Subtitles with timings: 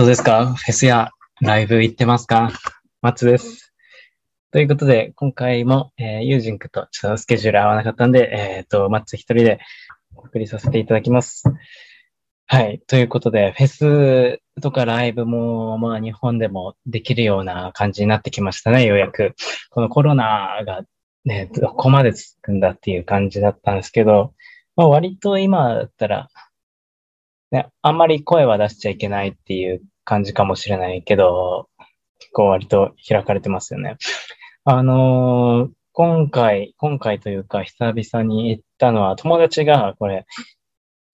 [0.00, 0.54] どうですか？
[0.54, 1.10] フェスや
[1.42, 2.52] ライブ行ってますか？
[3.02, 3.74] 松です。
[4.50, 9.60] ということで、今回も、えー、ユージンクとちょっとスケジュール合わなかったんで、えっ、と、マッツ一人で
[10.14, 11.44] お送りさせていただきます。
[12.46, 12.80] はい。
[12.86, 19.34] ということで、フェスとかライブも、まあ日本でもできるような感じになってきましたね、ようやく。
[19.68, 20.80] このコロナが
[21.26, 24.32] ね、どこまで続くんだっていう感じだったんですけど、
[24.76, 26.28] まあ割と今だったら、
[27.52, 31.68] ね、あんまり声は出しちゃいけないっていう感じかもしれないけど、
[32.18, 33.96] 結構割と開かれてますよね。
[34.64, 40.24] あのー今回、今回というか久々に行ったのは友達がこれ、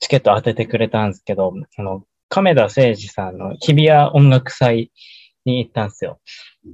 [0.01, 4.93] チケット当ててくれたんですけど、あの、亀田誠二さんの日比谷音楽祭
[5.47, 6.21] に行ったんですよ。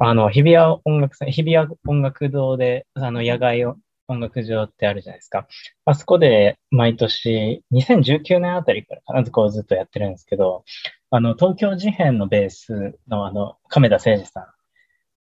[0.00, 3.76] あの、日比谷音楽祭、日比谷音楽堂で、あの、野外を
[4.12, 5.46] 音楽場ってあるじゃないですか。
[5.84, 10.64] あそこで毎年、2019年あたりからかな、こうずっとやってるんですけど、
[11.10, 14.46] あの、東京事変のベースのあの、亀田誠二さん。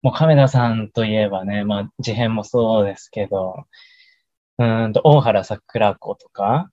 [0.03, 3.67] もう亀田さんといえばね、まあ、事変もそうですけど、
[4.59, 6.71] うんと、大原桜子とか、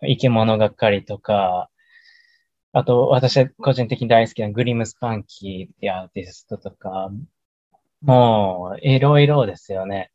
[0.00, 1.70] 生き物がかりとか、
[2.72, 7.10] あと、私個人的に大好きなグリムスパンキーってアーティストとか、
[8.02, 10.10] もう、いろいろですよね。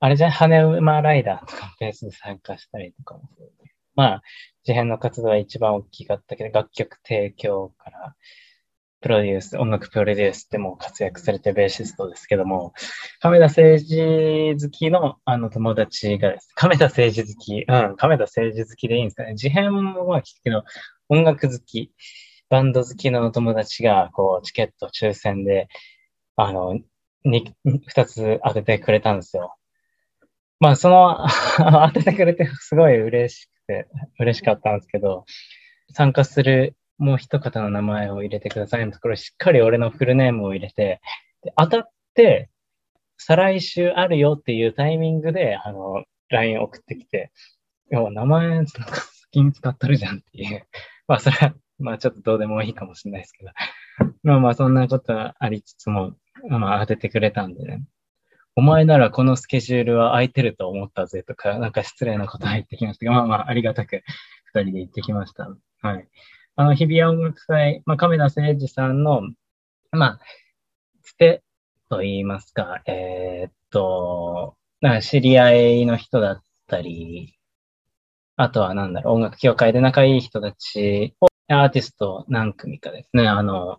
[0.00, 3.70] あれじゃ、羽馬ライダーとかベースで参加したりとかもそうで。
[3.96, 4.22] まあ、
[4.64, 8.14] 事変の活動は一番大きかったけど、楽曲提供から、
[9.00, 12.72] プロデュース、音楽プロデュースでも活躍されてベーシストですけども、
[13.20, 19.34] 亀田誠治好きのあの友達がです、亀田誠治好き、うん、亀田誠治好きでいいんですかね。
[19.36, 20.64] 事変もまあ聞くけど、
[21.08, 21.92] 音楽好き、
[22.48, 25.68] バンド好きの友達が、こう、チケット抽選で、
[26.36, 26.78] あの、
[27.24, 27.54] に、
[27.86, 29.57] 二つ当ててくれたんですよ。
[30.60, 31.26] まあ、その、
[31.58, 35.24] 当ててくれてすごい嬉しくて、嬉しかったんですけど、
[35.92, 41.00] 参加するもう一方の名前を入れてくださいのところ、しっかり俺のフルネームを入れて、
[41.56, 42.50] 当たって、
[43.16, 47.32] 再来週あるよっていうタイミングで、あの、LINE 送ってきて、
[47.90, 48.72] いや、名前、なんか、
[49.30, 50.66] 先に使っとるじゃんっていう。
[51.06, 53.52] まあ、それは、まあ、ちょっとどうでもいいかもしれないですけど。
[54.22, 56.16] まあまあ、そんなことありつつも、
[56.48, 57.82] まあ、当ててくれたんでね。
[58.58, 64.02] お前ならこのスケジュールは空いてると思ったぜとか、なんか失礼なこと入ってきましたけど、まあまあ、ありがたく
[64.52, 65.48] 二人で行ってきました。
[65.80, 66.08] はい。
[66.56, 69.22] あの、日比谷音楽祭、まあ、亀田誠二さんの、
[69.92, 70.20] まあ、
[71.04, 71.44] つて
[71.88, 77.38] と言いますか、えーっと、なんか知り合いの人だったり、
[78.34, 83.78] あとはなんだろう、音楽協会で仲いい人たちを、アーティスト何組かですね、あの、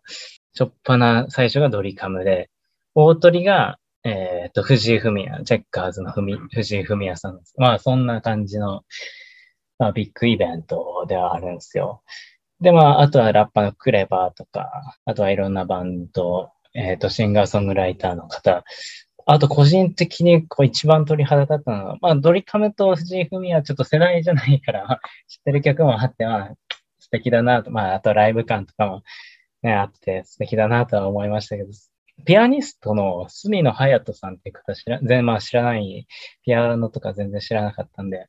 [0.53, 2.49] しょっぱな最初がドリカムで、
[2.95, 7.53] 大鳥が、えーっと、藤井フミヤ、チェッカーズのふみ藤井フミヤさんです。
[7.57, 8.83] まあ、そんな感じの、
[9.77, 12.01] まあ、ビッグイベントではあるんですよ。
[12.61, 18.63] で、まあ、あとはラッパーのクレバーとか、あとはいろんなバンド、えっ、と、シンガーソングライターの方、
[19.25, 26.55] あと個人的にこう一番鳥肌立ったのは、まあ、ドリカムと藤井フミヤはちょっと世代じゃないから、 知ってる曲もあって、まあ、
[26.99, 29.03] 素敵だなと、まあ、あとライブ感とかも
[29.61, 31.69] ね、あって素敵だなとは思いましたけど、
[32.25, 36.07] ピアニストの隅野隼人さんっていう方知ら、全然まあ知らない、
[36.43, 38.27] ピアノとか全然知らなかったんで、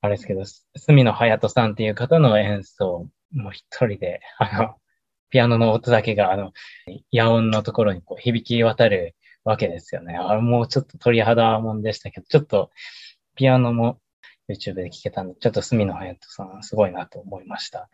[0.00, 0.44] あれですけど、
[0.76, 4.76] 隅野隼人さんっていう方の演奏、もう一人で、あの、
[5.30, 6.52] ピアノの音だけが、あの、
[7.12, 10.14] 野音のところにこう響き渡るわけですよね。
[10.16, 12.70] あれもうちょっと鳥肌もんでしたけど、ちょっと、
[13.34, 14.00] ピアノも
[14.48, 17.88] YouTube で聴けたんで、ちょっと隅野隼人さん、すごいなと思いました。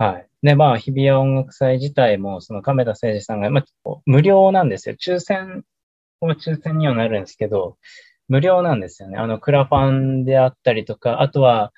[0.00, 0.26] はい。
[0.42, 3.64] で、まあ、日比谷音楽祭自体も、その亀田誠二さんが、まあ、
[4.06, 4.94] 無料なんですよ。
[4.94, 5.62] 抽選、
[6.22, 7.76] も抽選にはなるんですけど、
[8.26, 9.18] 無料なんですよね。
[9.18, 11.72] あの、クラファンであったりとか、あとは、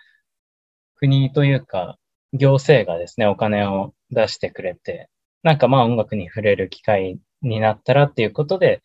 [0.97, 1.99] 国というか、
[2.33, 5.09] 行政がですね、お金を出してくれて、
[5.43, 8.83] なんかまあ音楽に触れる機会になったらっていうことで、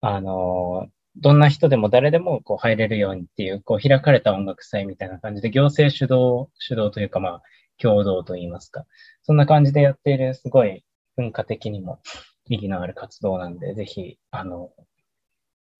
[0.00, 7.42] あの、どんな人でも誰でもこう入れるようにっていう、こう開かれた音楽祭みたいな感じで、行政主導、主導というかまあ、
[7.78, 8.84] 共同といいますか、
[9.22, 10.84] そんな感じでやっている、すごい
[11.16, 12.00] 文化的にも
[12.48, 14.70] 意義のある活動なんで、ぜひ、あの、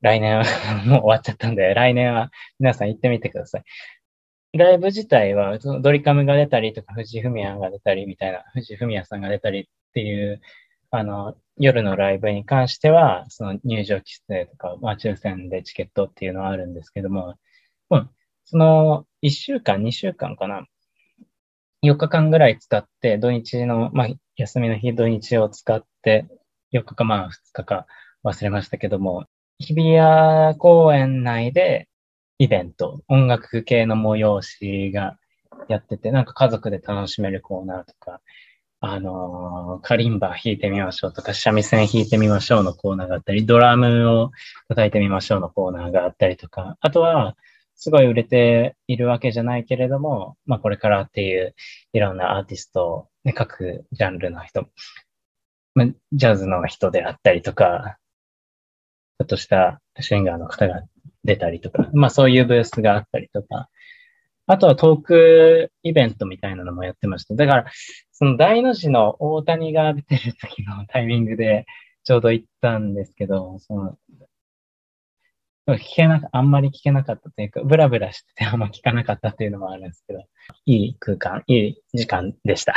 [0.00, 0.44] 来年は
[0.86, 3.64] もう終わっちゃったんで、来年は皆さん行ってみてください。
[4.56, 10.40] ライブ自体は、ドリカムが出たりとか、藤井フミヤが出たりみたいな、藤井フミヤさんが出たりっていう、
[10.90, 17.34] あの、夜のライブに関しては、その入場規制とか、まあ、抽選でチケットっていうのはあるんですけども、
[17.90, 18.10] うん、
[18.44, 20.66] その1週間、2週間かな、
[21.82, 26.26] 4日間ぐらい使って、土日の、まあ、休みの日、土日を使って、
[26.72, 27.86] 4日か、まあ、2日か
[28.24, 29.26] 忘れましたけども、
[29.58, 31.88] 日比谷公園内で
[32.38, 35.18] イベント、音楽系の催しが
[35.68, 38.20] やってて、なんか家族で楽しめるコーナーとか、
[38.80, 44.30] あのー、カリンバ弾いてみましょうとか、三味線弾いてみましょうのコーナーがあったり、ドラムを
[44.68, 47.36] 叩いてみましょうのコーナーがあったりとか、あとは、
[47.78, 51.54] すごい売れているわけじゃないけれども、まあこれからっていう
[51.92, 54.66] いろんなアーティスト、ね、各ジャンルの人、
[55.74, 57.98] まあ、ジャズの人であったりとか、
[59.20, 60.82] ちょっとしたシンガーの方が
[61.22, 63.68] 出たりとか、まあそういうブースがあったりとか、
[64.48, 67.34] あとはトークイベントみたいなのもやってました。
[67.34, 67.66] だから、
[68.10, 71.64] その大の字の大谷が出てる時のタイミングで
[72.02, 73.98] ちょうど行ったんですけど、その
[75.74, 80.20] 聞けな、あんまり聞けなかったというか、ブラブラしててあんま聞かなかったというのもあるんですけど、
[80.66, 82.74] いい空間、いい時間でした。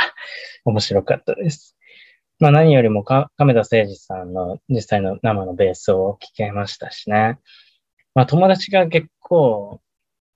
[0.64, 1.76] 面白かったです。
[2.38, 7.38] まあ何よりもか、亀田誠二さんの実際の生のベースを聞けましたしね。
[8.14, 9.80] まあ友達が結構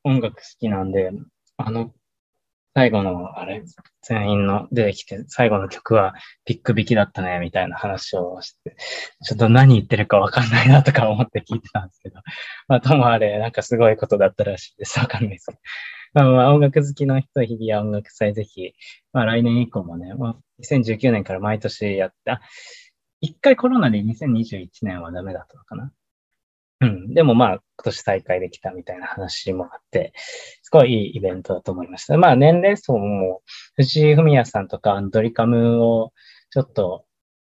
[0.04, 1.10] 音楽好きなんで、
[1.56, 1.92] あの
[2.76, 3.62] 最後の、あれ、
[4.02, 6.12] 全員の出てきて、最後の曲は
[6.44, 8.76] ピック引きだったね、みたいな話をして、
[9.24, 12.16] ちょっと何言ってるかわかんないなとか思って聞いてたんですけど、
[12.68, 15.00] まあ、ともあれ、なんかすごいことだったらしいです。
[15.00, 15.58] わかんないですけど。
[16.12, 18.74] まあ、まあ、音楽好きの人、日比谷音楽祭ぜひ、
[19.14, 22.42] まあ来年以降もね、まあ、2019年から毎年やって、あ、
[23.22, 25.92] 一回コロナで2021年はダメだったのかな。
[26.80, 27.14] うん。
[27.14, 30.12] でもまあ、今年再開できたみたいな話もあって、
[30.62, 32.16] すごいいいイベントだと思いました。
[32.18, 33.42] まあ、年齢層も、
[33.76, 36.12] 藤井文也さんとかドリカムを
[36.50, 37.06] ちょっと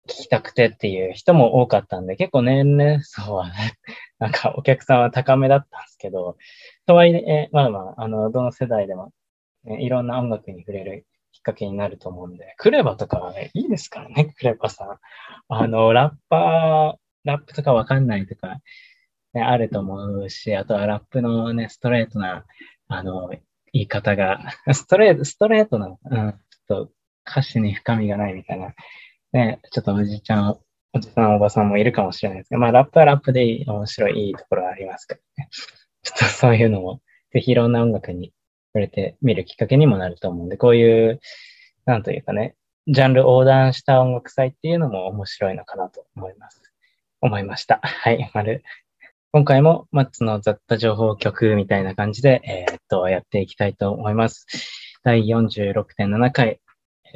[0.08, 3.74] 聞きたくてっていう人も多かったんで、結構年齢層はね、
[4.18, 6.36] なんかお客さんは高めだったんですけど、
[6.86, 9.12] とはいえ、まあまあ、あの、どの世代でも、
[9.64, 14.98] ね、いろんな音楽に触れるきっかけになると思うんで、クレバとかはね、いいですからね、クレバさん。
[15.48, 18.58] あの、ラッパー、ラップとかわかんないとか、
[19.34, 22.44] ね、あると思うし、あとはラップのね、ストレートな、
[22.88, 23.30] あの、
[23.72, 24.40] 言い方が、
[24.72, 26.92] ストレート、ストレートな、うん、ちょっと
[27.26, 28.74] 歌詞に深みがないみたいな、
[29.32, 30.58] ね、ちょっとおじちゃん、
[30.92, 35.48] おじさん、おばさんもいるかもしれないですけど、まあ、ラップはラップでいい面白い、いいところがありますからね。
[36.02, 37.00] ちょっとそういうのも、
[37.30, 38.34] ぜひいろんな音楽に
[38.74, 41.20] 触れてみるきっかけにもなると思うんで、こういう、
[41.86, 42.56] なんというかね、
[42.88, 46.60] ジャンル横断した音楽祭っていうのも面白いのかなと思います。
[47.20, 47.80] 思いました。
[47.82, 48.64] はい、丸。
[49.34, 54.46] 今回もマッツの雑多情報局みたいな感じで、えー、っと、やっていきたいと思います。
[55.04, 56.60] 第46.7回、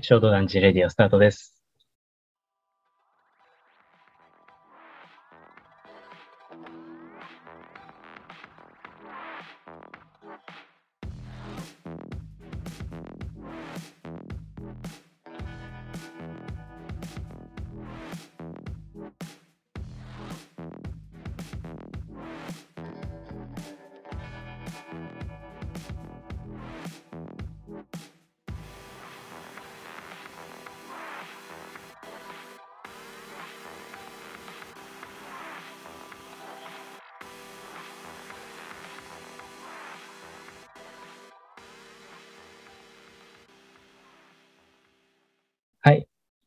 [0.01, 1.56] 衝動団地レディオスタートです。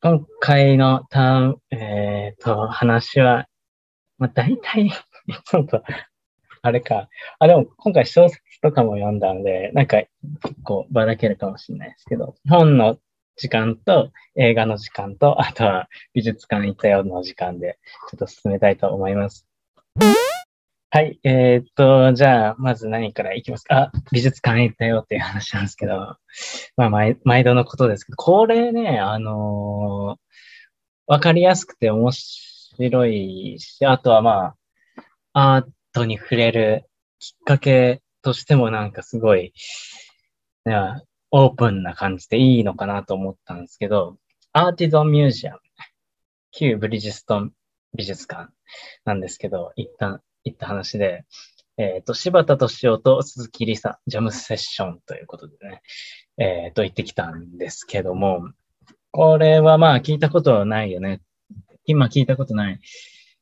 [0.01, 3.47] 今回のた、えっ、ー、と、話は、
[4.17, 4.89] まあ、大体
[5.43, 5.83] ちょっと、
[6.61, 7.09] あれか。
[7.37, 12.97] あ、でも今回小説とかも読んだんで、なんか結構ばらけるかもしれないですけど、本の
[13.35, 17.77] 時間と映画の時間と、あとは美術館行ったような時間で、
[18.09, 19.45] ちょっと進めたいと思います。
[20.91, 21.19] はい。
[21.23, 23.75] えー、っと、じゃあ、まず何からいきますか？
[23.75, 26.15] あ、美術館行ったよっていう話なんですけど、
[26.77, 30.19] まあ、毎毎度のことですけど、これね、あのー、
[31.05, 34.55] わかりやすくて面白いし、あとはま
[35.33, 36.85] あ、アートに触れる
[37.19, 39.53] きっかけとしてもなんかすごい、
[41.29, 44.17] オープンな感じでいいのかなと思ったんですけど、
[44.53, 45.59] アーティゾンミュージアム、
[46.51, 47.53] 旧ブリヂストン
[47.93, 48.51] 美術館
[49.05, 51.25] なんですけど、一旦行った話で、
[51.77, 55.81] えっ、ー、と、柴田敏夫と鈴木梨沙、ジャムセッションということでね、
[56.37, 58.49] えっ、ー、と、行ってきたんですけども、
[59.11, 61.21] これはまあ聞いたことはないよね。
[61.85, 62.79] 今聞いたことない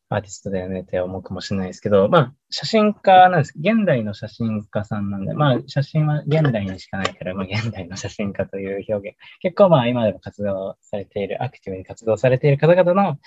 [0.10, 3.54] アーティストだよねって思うかもしれないですけど、まあ写真家なんです。
[3.58, 9.18] 現代の写真家さんなんで、まあ写真は現代にしかないから、まあ現代の写真家という表現。
[9.42, 13.18] 結構まあ今でも活動されている、アクティブに活動されている方々の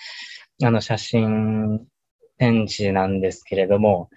[0.63, 1.87] あの写真
[2.41, 4.09] 展示なんですけれども、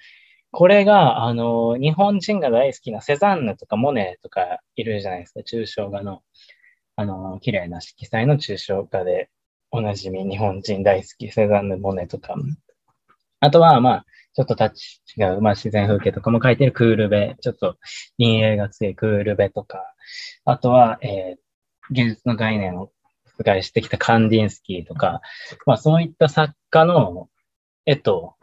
[0.52, 6.22] これが、あの、日本人が大好きなセザンヌとかモネとかいるじゃないですか、抽象画の、
[6.96, 9.30] あの、綺麗な色彩の抽象画で
[9.72, 12.36] おなじみ日本人大好きセザンヌ、モネとか。
[13.42, 17.76] あとは、まあ、ちょっとタッチ違う、まあ自然風景とかも描いてるクールベ、ちょっと
[18.18, 19.84] 陰影が強いクールベとか、
[20.46, 22.92] あとは、えー、現実の概念を
[23.38, 25.22] 外してきたカンディンスキーとか、
[25.66, 27.28] まあそういった作家の
[27.86, 28.36] 絵と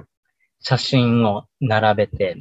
[0.61, 2.37] 写真を並べて、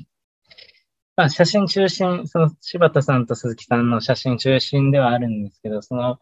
[1.16, 6.20] まあ写真中心、その柴田さんと鈴木さんの写真中心ではあるんですけど、その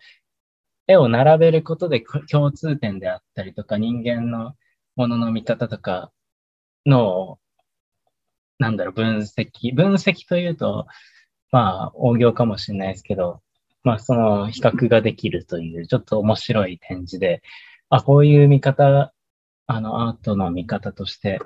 [0.88, 4.54] 絵を並べることで共通点であったりとか、人間の
[4.96, 6.12] ものの見方とか
[6.86, 7.40] の、
[8.60, 9.76] なんだろう、分析。
[9.76, 10.88] 分析というと、
[11.52, 13.42] まあ、大行かもしれないですけど、
[13.84, 17.42] まあ、その比較ができるという、ちょっと面白い展示で、
[17.90, 19.14] あ、こういう見方、
[19.68, 21.40] あの、アートの見方として、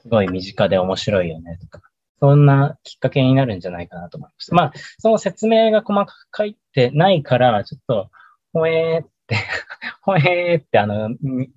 [0.00, 1.80] すごい身近で面白いよね、とか、
[2.20, 4.54] そんなきっかけになるんじゃないかなと思いました。
[4.54, 8.10] まあ、その説明が細かく書いてないから、ちょっと、
[8.52, 9.36] ほえーって
[10.02, 11.10] ほえーって、あの、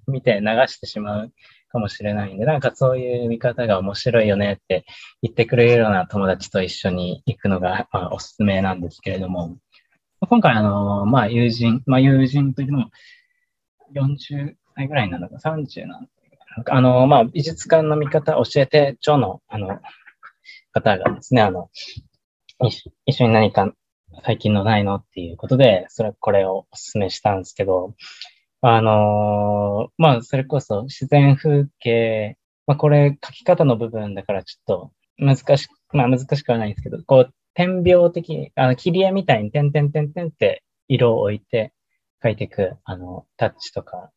[0.08, 1.34] 見て流してしまう
[1.70, 4.86] かもしれないんで、なんかそういう見方が面白いよねって
[5.22, 9.58] 言ってくれるような友達と一緒に行くのが、まあ、おすすめなんですけれども、
[10.22, 12.90] 今回あの、まあ友人、まあ友人というのも
[13.94, 16.02] 40歳ぐらいなのか、30な
[16.58, 19.80] のか、あの、まあ美術館の見方を教えて、蝶の、あの、
[20.72, 21.70] 方がですね、あの、
[23.06, 23.72] 一緒に何か
[24.24, 27.96] 最近のないのっていうことで、それ、これをお勧めしたんですけど、
[28.62, 41.74] あの、まあ、それこそ自然風景、まあ、これ書き方の部分だからちょっと難しく、まあ難しくはないんですけど、こう、点描的、あの、切り絵みたいに点々点々って色を置いて
[42.24, 44.12] 書いていく、あの、タッチとか、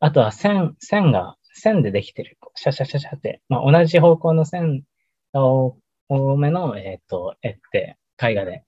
[0.00, 4.84] あとは線、線が、線でできてる、シャシャシャシャって、まあ同じ方向の線
[5.32, 5.76] が多
[6.36, 8.64] めの、えっ、ー、と、絵って絵画で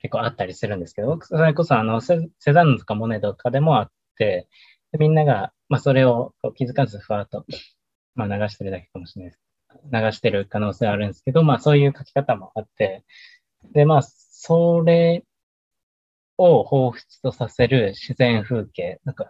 [0.00, 4.48] 結構あったりするんですけど、それこそあのセ、ザンヌとかモネとかでもあって、
[4.98, 7.44] みんなが、まあそれを気づかずふわっと、
[8.14, 9.40] まあ流してるだけかもしれないです。
[9.92, 13.04] 流してる可能性はあるんですけど、まあそういう書き方もあって、
[13.72, 15.24] で、まあ、それ
[16.38, 19.00] を彷彿とさせる自然風景。
[19.04, 19.28] なんか、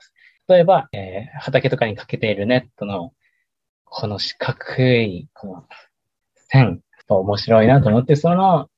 [0.48, 3.12] 例えば、えー、畑とかにかけているネットの、
[3.84, 5.64] この四角い、この
[6.34, 8.68] 線、面白いなと思って、その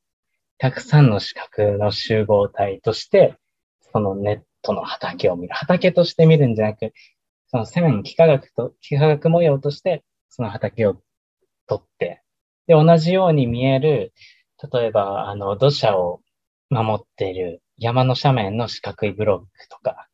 [0.58, 3.36] たくさんの四角の集合体として、
[3.92, 5.54] そのネットの畑を見る。
[5.54, 6.92] 畑として見るんじゃなく、
[7.46, 11.00] その線、幾何学と、幾何学模様として、その畑を
[11.68, 12.22] 取って、
[12.66, 14.12] で、同じように見える、
[14.72, 16.22] 例えば、あの、土砂を
[16.70, 20.07] 守っている山の斜面の四角いブロックとか、か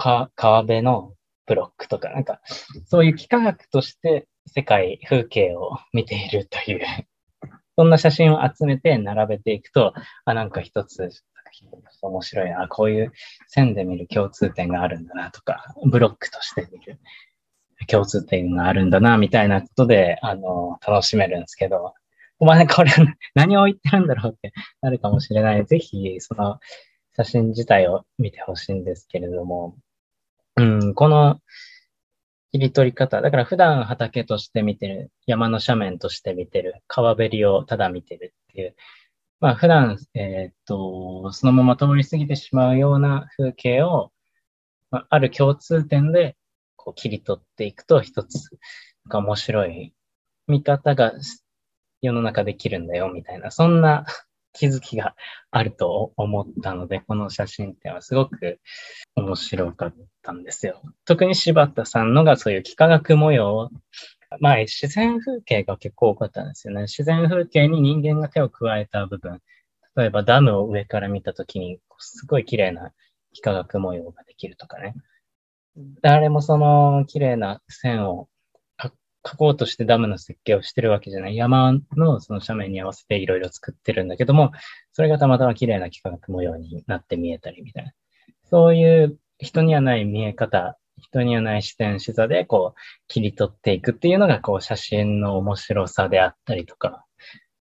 [0.00, 1.12] 川辺の
[1.46, 2.40] ブロックとか、なんか、
[2.86, 6.80] そういう幾何学として世界、風景を見ているという。
[7.76, 11.10] そんな写真を集めて並べていくと、あ、なんか一つ
[12.02, 13.12] 面白いな、こういう
[13.48, 16.98] 線で見る共通点があるんだなとか、ブロックとして見る
[17.86, 21.94] 共通点があるんだな、みたいなことで、あの、楽しめるんですけど、
[22.38, 22.90] お前これ
[23.34, 25.66] 何を言ってるんだろうってなるかもしれない。
[25.66, 26.58] ぜひ、その
[27.14, 29.76] 写真自体を見てほしいんですけれども、
[30.56, 31.40] うん、この
[32.52, 33.20] 切り取り方。
[33.20, 38.76] だから普段畑として見てる、山の斜面として見てる、川べりをただ見てるっていう、
[39.40, 44.12] まあ普段、えー、っと、そのまま通り過ぎてしまうような風景を、
[44.90, 46.36] まあ、ある共通点で
[46.76, 48.50] こう切り取っていくと一つ
[49.08, 49.94] が面白い
[50.48, 51.12] 見方が
[52.02, 54.04] 世の中できるんだよみたいな、そんな
[54.52, 55.14] 気づきが
[55.50, 58.60] あると思ったので、この写真展はすごく
[59.14, 60.82] 面白かったんですよ。
[61.04, 63.70] 特に柴田さんのがそういう幾何学模様
[64.38, 66.82] まあ自然風景が結構多かったんですよね。
[66.82, 69.40] 自然風景に人間が手を加えた部分。
[69.96, 72.92] 例えばダムを上から見たときに、すごい綺麗な
[73.32, 74.94] 幾何学模様ができるとかね。
[76.00, 78.28] 誰もその綺麗な線を
[79.26, 81.36] 書こうとしてダムの設計をしてるわけじゃない。
[81.36, 84.52] 山のその斜面に合わせていろいろ作ってるんだけども、
[84.92, 87.92] それがたまたま綺麗な幾何学模様になって見えたりみたいな。
[88.44, 97.04] そういう人にはない見え方、人にはない視点、視座でこう切り取っていくっていうのがこう写真の面白さであったりとか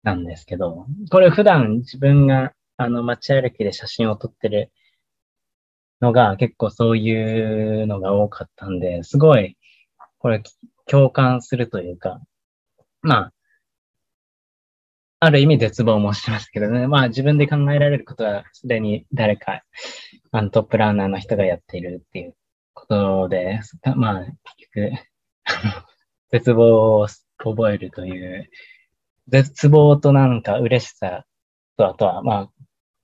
[0.03, 4.71] なんですけど、これ普段自分があの街歩きで写真を撮ってる
[6.01, 9.57] のが結構そういうのが多かったんで、すごい
[10.17, 10.43] これ
[10.85, 12.19] 共感するというか、
[13.01, 13.33] まあ、
[15.21, 16.87] ある意味絶望もしますけどね。
[16.87, 19.63] まあ自分で考えられることはすでに誰か、
[20.31, 22.35] あのトプランナーの人がやっているっていう
[22.73, 23.59] ことで、
[23.95, 24.35] まあ結
[24.73, 24.91] 局、
[26.31, 27.07] 絶望を
[27.37, 28.49] 覚えるという、
[29.27, 31.25] 絶望となんか嬉しさ
[31.77, 32.49] と、あとはまあ、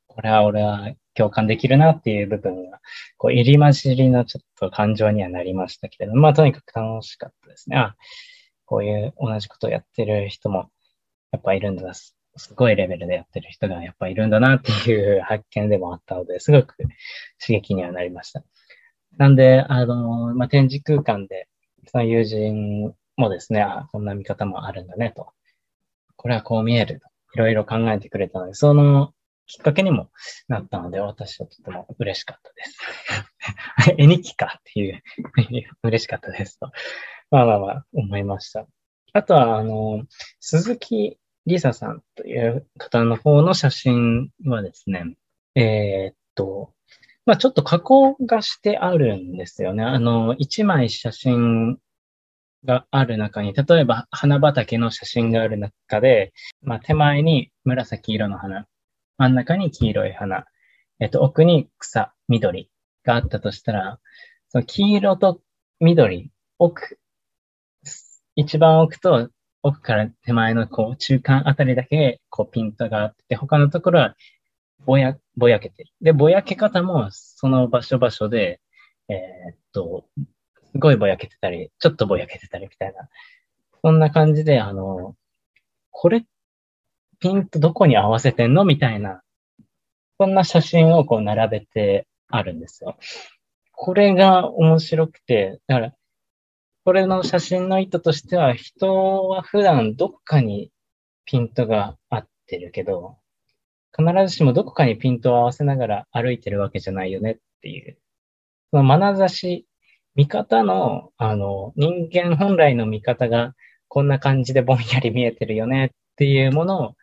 [0.07, 2.79] これは俺は共感できるなっていう部分が、
[3.17, 7.77] こう、入り混じりのちょっと感情にはなりましたけれども、まあ、とにかく楽しかったですね。
[7.77, 7.95] あ、
[8.65, 10.69] こういう同じことをやってる人も、
[11.35, 11.93] やっぱいるんだ。
[11.93, 12.15] す
[12.53, 16.75] ごいレベルでやってる人がやっぱいるんだなっていう発見でもあったので、すごく
[17.45, 18.43] 刺激にはなりました。
[19.17, 21.47] なんで、あの、まあ、展示空間で、
[21.87, 25.31] その友人もですね、あ、こんな見方もあるんだね、と。
[26.15, 27.01] これはこう見える。
[27.33, 29.13] いろいろ考えてくれたので、その
[29.45, 30.09] きっかけにも
[30.47, 33.95] なったので、私はとても嬉しかったです。
[33.97, 35.03] 絵日記かっていう
[35.83, 36.71] 嬉しかったですと。
[37.29, 38.67] まあまあまあ、思いました。
[39.13, 40.03] あとは、あの、
[40.39, 45.15] 鈴木りささんという方の方の写真はですね、
[45.55, 46.73] えー、っと、
[47.25, 49.83] まあちょっと加工がしてあるんですよね。
[49.83, 51.79] あの、一枚写真
[52.65, 58.67] がある中に、例えば花畑の写真がある中で、まあ手前に紫色の花、
[59.17, 60.45] 真ん中に黄色い花、
[60.99, 62.69] えっと、奥に草、緑
[63.03, 63.99] があったとしたら、
[64.49, 65.41] その黄色と
[65.79, 66.99] 緑、奥、
[68.35, 69.29] 一番奥と
[69.65, 74.15] 奥から手前のこう中間あたりだけこうピントがあって、他のところは
[74.85, 75.91] ぼや、ぼやけてる。
[76.01, 78.61] で、ぼやけ方もその場所場所で、
[79.09, 80.05] えー、っと、
[80.71, 83.09] すごいぼやけてたり、ちょっとぼやけてたりみたいな。
[83.83, 85.15] そんな感じで、あの、
[85.89, 86.25] これ、
[87.19, 89.23] ピントどこに合わせてんのみたいな、
[90.19, 92.97] そんな写真をこう並べてあるんですよ。
[93.71, 95.93] これが面白くて、だから、
[96.85, 100.71] これの写真の意図としては、人は普段どっかに
[101.25, 103.17] ピントが合ってるけど、
[103.97, 107.97] 必ずしもどこかにピントを合わせながら歩いてるわけじゃないよねっていう。
[108.69, 109.65] その眼差し、
[110.13, 113.55] 見方の、あの、人間本来の見方が
[113.87, 116.95] こんな感じでぼんやり見えてるよねっていうものを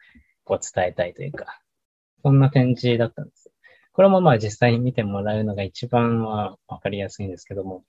[0.44, 1.60] こう伝えたいというか、
[2.22, 3.50] そんな展示だったんです。
[3.92, 7.82] これもまあ実際に見てもらうのが一番はわかりやすいんですけども、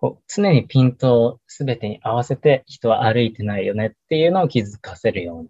[0.00, 5.48] こう、常にピントをすべてに合わせて人は歩いてないよねっていうのを気づかせるような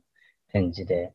[0.53, 1.13] 展示で、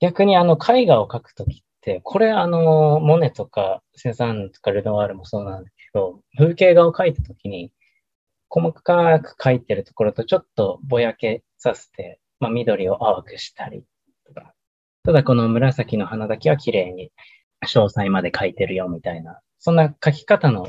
[0.00, 7.70] 逆にあの絵画を描くときって、これあの、モネとかセザンとかルノワールもそうなんだけど、風景画を描いたときに、
[8.48, 13.84] 細かく描いてるところとちょっとぼやけさせて、まあ、緑を淡くしたり
[14.26, 14.54] とか、
[15.04, 17.12] ただこの紫の花だけは綺麗に
[17.64, 20.68] 詳細まで描いてるよみたいな、そんな描き方の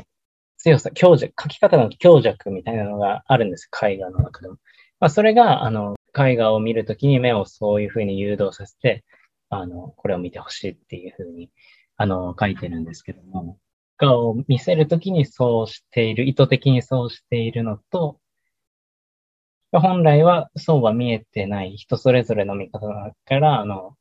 [0.58, 4.54] 強さ、強弱、書き方の強弱みたいなのがあるんです、絵画の中でも。
[5.00, 9.04] まあ、それが、あの、絵画を見るときに目をそういうふうに誘導させて、
[9.50, 11.50] あの、これを見てほしいっていうふうに、
[11.96, 13.58] あの、書いてるんですけども、
[13.98, 18.20] 画を見せるときにそうしている、意図的にそうしているのと、
[19.72, 23.96] 本来はそうは見えてない人それぞれの見方だから、あの、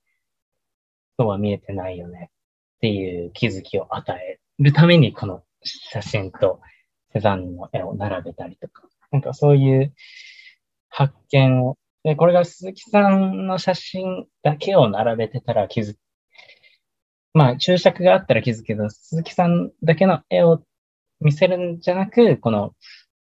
[1.18, 2.30] そうは見えてないよね
[2.78, 6.62] っていう気づきを与えるためにこの写真と
[7.14, 9.94] セザンヌの絵を並べたりとか、なんかそういう
[10.90, 15.96] 発見を、で、これが鈴木さんの写真だけを並べてたら気づ
[17.36, 20.64] まあ注釈があったら気づくけど、鈴木さんだけの絵を
[21.20, 22.74] 見せるんじゃなく、この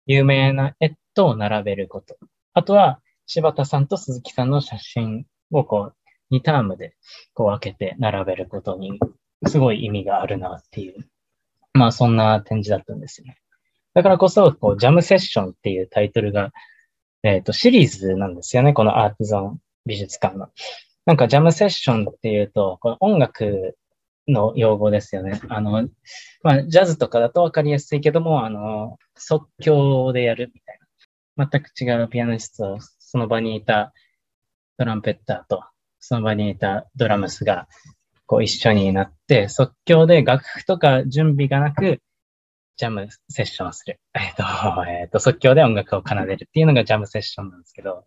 [0.06, 2.16] 有名な絵と並べること。
[2.54, 5.94] あとは、柴田さんと鈴木さんの写真をこ
[6.30, 6.96] う、2タームで
[7.34, 9.00] こう分けて並べることに、
[9.48, 11.08] すごい意味があるなっていう。
[11.74, 13.38] まあそんな展示だったんですよね。
[13.94, 16.52] だからこそ、こう、ジャムセッションっていうタイトルが、
[17.22, 18.74] えっ、ー、と、シリーズなんですよね。
[18.74, 20.50] このアートゾーン美術館の。
[21.06, 23.78] なんかジャムセッションっていうと、この音楽
[24.28, 25.42] の用語ですよね。
[25.50, 25.88] あの、
[26.42, 30.80] まあ、ジャズとかだとわかりやすいけども、あの、即興でやるみたい
[31.38, 31.50] な。
[31.50, 33.94] 全く違うピアニスト、その場にいた
[34.78, 35.64] トランペッターと、
[36.00, 37.68] その場にいたドラムスが
[38.26, 42.00] こう一緒になって、即興で楽譜とか準備がなく、
[42.76, 44.00] ジャムセッションをする。
[44.16, 44.44] えっ、と、
[44.88, 48.04] えっ、と、即興で音楽を奏でるっていうのがジャムセッションなんですけど、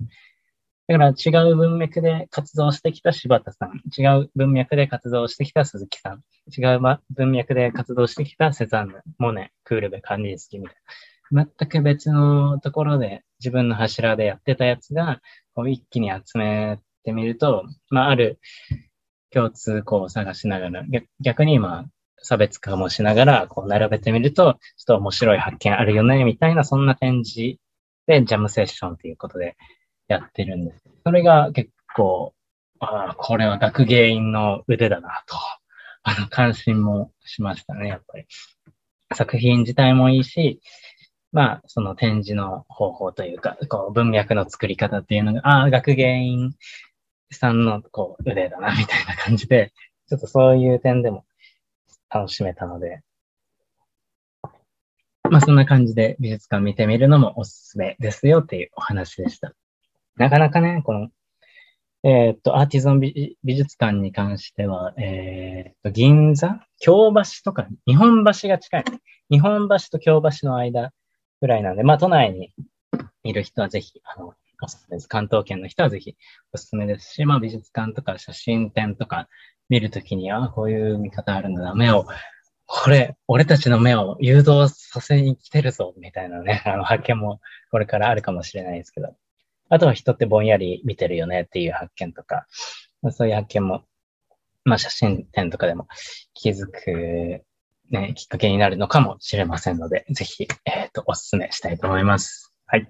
[0.89, 6.23] だから違う文脈で活動してきた柴田さん、違う文脈で活動してきた鈴木さん、
[6.57, 10.77] 違う文脈で活動してきたセザンヌ、モネ、クールベ、カンディスキみたい
[11.33, 11.49] な。
[11.59, 15.21] 全く別のところで自分の柱でやってたやつが、
[15.55, 18.39] こう一気に集めてみると、まあ、ある
[19.37, 20.83] 共通項を探しながら、
[21.21, 21.85] 逆に今、
[22.23, 27.59] 差別化もしながら、こう並べてみると、ちょっと面白い発見あるよね、みたいな、そんな展示
[28.07, 29.59] で、ジャムセッションということで
[30.09, 30.83] やってるんです。
[31.05, 32.33] それが結構、
[32.81, 35.37] ああ、これは学芸員の腕だなと、
[36.03, 38.25] あの、関心もしましたね、やっぱり。
[39.15, 40.61] 作品自体もいいし、
[41.33, 46.55] まあ、その展示の方法というか、こう、文脈の作り方っていうのが、ああ、学芸員
[47.31, 49.73] さんのこう腕だな、みたいな感じで、
[50.09, 51.25] ちょっとそういう点でも
[52.09, 53.03] 楽しめたので、
[55.29, 59.53] まあそんな感じで美術館見てみるのもおすすめですよっていうお話でした。
[60.17, 61.09] なかなかね、この、
[62.03, 66.61] えっ、と、アーティゾン美術館に関しては、えっ、と、銀座？
[66.79, 68.85] 京橋とか、日本橋が近い。
[69.29, 70.93] 日本橋と京橋の間
[71.41, 72.53] ぐらいなんで、まあ、都内に
[73.25, 74.01] いる人はぜひ、
[74.63, 75.09] おすすめです。
[75.09, 76.17] 関東圏の人はぜひ
[76.53, 79.29] おすすめですし、まあ、美術館とか写真展とか
[79.69, 82.07] 見るときに、ああ、こういう見方あるんだな、目を、
[82.67, 87.41] これ、俺たちの目を誘導させに来てるぞ、みたいなね、 あの、発見も
[87.71, 89.15] これからあるかもしれないですけど。
[89.69, 92.47] あとは人ってぼんやり見てるよねっていう発見とか、
[93.03, 93.85] ま、そういう発見も、
[94.65, 95.89] まあ写真展とかでも
[96.35, 97.45] 気づく、
[97.91, 102.53] ね、きっかけになるのかもしれませんので、ぜひ、えっ、ー、と、お勧めしたいと思います。
[102.67, 102.89] はい。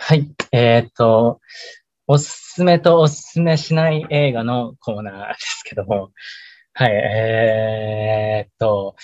[0.00, 0.30] はい。
[0.52, 1.40] えっ、と、
[2.06, 6.12] おすすめとおすすめしない映画のコーナーですけども、
[6.72, 8.94] はい、えー、っと、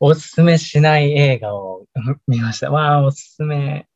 [0.00, 1.84] おすすめしない映画を
[2.26, 2.70] 見ました。
[2.70, 3.86] わあ、おすすめ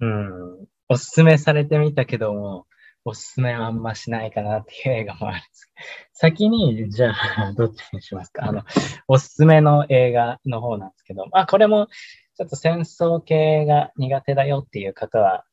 [0.00, 0.66] うん。
[0.88, 2.64] おすすめされてみたけども、
[3.04, 5.70] おすすめあんましないかなっていう映画もあるんです。
[6.14, 8.46] 先に、じゃあ、どっちにしますか？
[8.46, 8.62] あの、
[9.06, 11.88] おすすめの映画の方なんですけど、まあ、これも、
[12.36, 15.44] ちょっと戦争系が苦手だよっていう方は、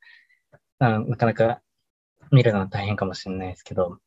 [0.89, 1.61] うん、なかなか
[2.31, 3.99] 見るのは大変かもしれないですけど、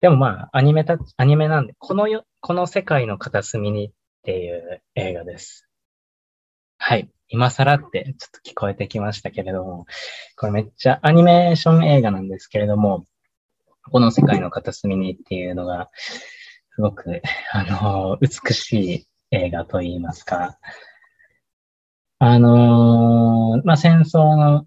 [0.00, 3.90] でもまあ、アニメた、アニメなんで、このよ、この世界の片隅にっ
[4.22, 5.68] ていう映画です。
[6.78, 7.10] はい。
[7.28, 9.86] 今更ってちょっと聞こえてきましたけれども、
[10.36, 13.04] これめっちゃアニメーション映画なんですけれども、
[13.92, 15.90] この世界の片隅にっていうのが、
[16.74, 17.22] すごく、
[17.52, 20.58] あの、美しい映画といいますか、
[22.18, 24.66] あのまあ、戦争の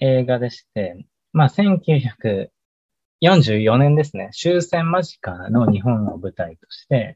[0.00, 7.14] 映画でして、まあ、1944年ですね、終戦間近の日本を舞台として、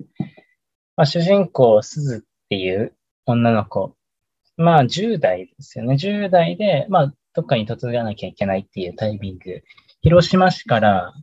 [0.96, 2.94] まあ、主人公、鈴っていう
[3.26, 3.94] 女の子
[4.60, 5.94] まあ、10代ですよね。
[5.94, 9.62] 10代で、まあ、どっかに嫁がなきゃいけないっていうタイミング。
[10.02, 11.14] 広島市から、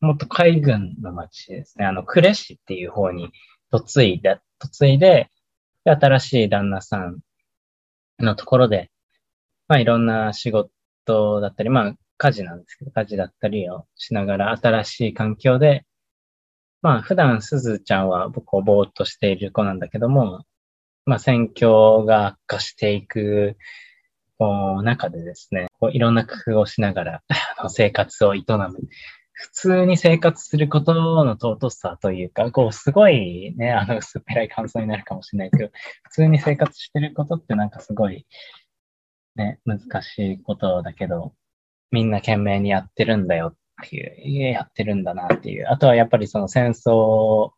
[0.00, 1.84] もっと海軍の町ですね。
[1.84, 3.30] あの、呉市っていう方に
[3.70, 4.40] 嫁いで、
[4.80, 5.30] 嫁い、で、
[5.84, 7.20] 新しい旦那さん
[8.18, 8.90] のところで、
[9.70, 15.86] まあ、いろんな仕事だったり、まあ、家事なんですけど、家事だったりをしながら、新しい環境で、
[16.82, 20.44] まあ、普段、すずちゃんは僕をぼーっとしている子なんだけども、
[21.06, 23.56] まあ、戦況が悪化していく
[24.82, 27.22] 中でですね、こういろんな工夫をしながら
[27.70, 28.76] 生活を営む。
[29.32, 35.70] 普通に生活することの尊さというか、こう、すごいね、あの、薄っぺらい感想になるかもしれないけど、
[36.02, 38.26] 普通に生活してることってなんかすごい、
[39.36, 41.34] ね、難しいことだけど、
[41.90, 45.66] みんな懸命にやってるんだよっていう、やってるんだなっていう。
[45.68, 47.54] あとはやっぱりその戦争を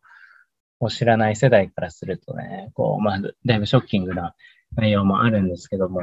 [0.89, 4.35] 知らない世代からするとね、こう、まあ、だいぶショッキングな
[4.75, 6.01] 内容もあるんですけども、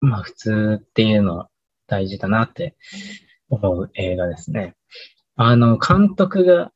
[0.00, 1.48] まあ、普通っていうのは
[1.86, 2.76] 大事だなって
[3.48, 4.74] 思う映画ですね。
[5.36, 6.72] あの、監督が、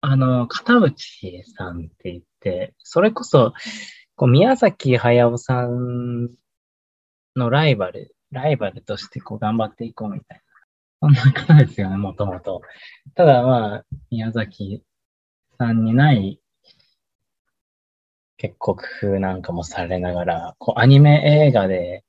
[0.00, 3.52] あの、片内さんって言って、それこそ、
[4.16, 6.28] こう宮崎駿さん
[7.36, 10.38] のライバル、ライバルとしてこう頑張っていこうみたい
[11.00, 11.08] な。
[11.08, 12.62] そんな方ですよね、もともと。
[13.14, 14.82] ただまあ、宮崎
[15.58, 16.40] さんにない
[18.36, 22.04] 結構工夫なんかもされながら、こうアニメ映画で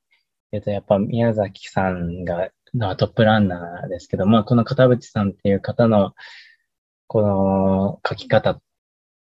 [0.52, 2.50] 言うとやっぱ宮崎さんが
[2.98, 6.14] トップランナーですけど、まあこの片渕さんっていう方の
[7.08, 8.60] この書き方、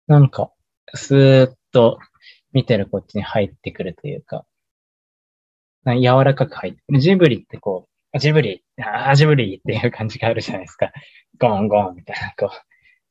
[0.06, 0.50] なんか
[0.94, 1.98] スーッと
[2.52, 4.44] 見てるこっちに入ってくるというか、
[5.84, 6.98] 柔らかく入って。
[7.00, 10.92] ジブリってこう、ジブリ、ああ、ジブリっていう感じがあるじゃないですか。
[11.38, 12.52] ゴンゴンみたいな、こ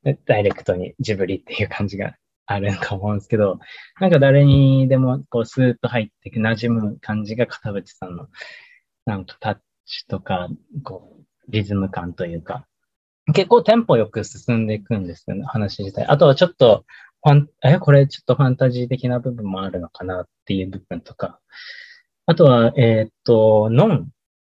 [0.04, 3.60] う、ダイレクトにジブリっていう感じがあると思うんですけど、
[4.00, 8.28] なんか誰にでもこうスーッと入って馴染む感じが片渕さんの
[9.06, 10.50] なんかタッチとか、
[10.84, 12.66] こう、リズム感というか、
[13.34, 16.06] 結構テンポよく進んでいくんですよね、話自体。
[16.06, 16.86] あとはちょっと、
[17.24, 21.40] ファン、え、これちょっとファンタジー的な部分もあるのかなっていう部分とか。
[22.30, 24.12] あとは、えー、っと、ノン。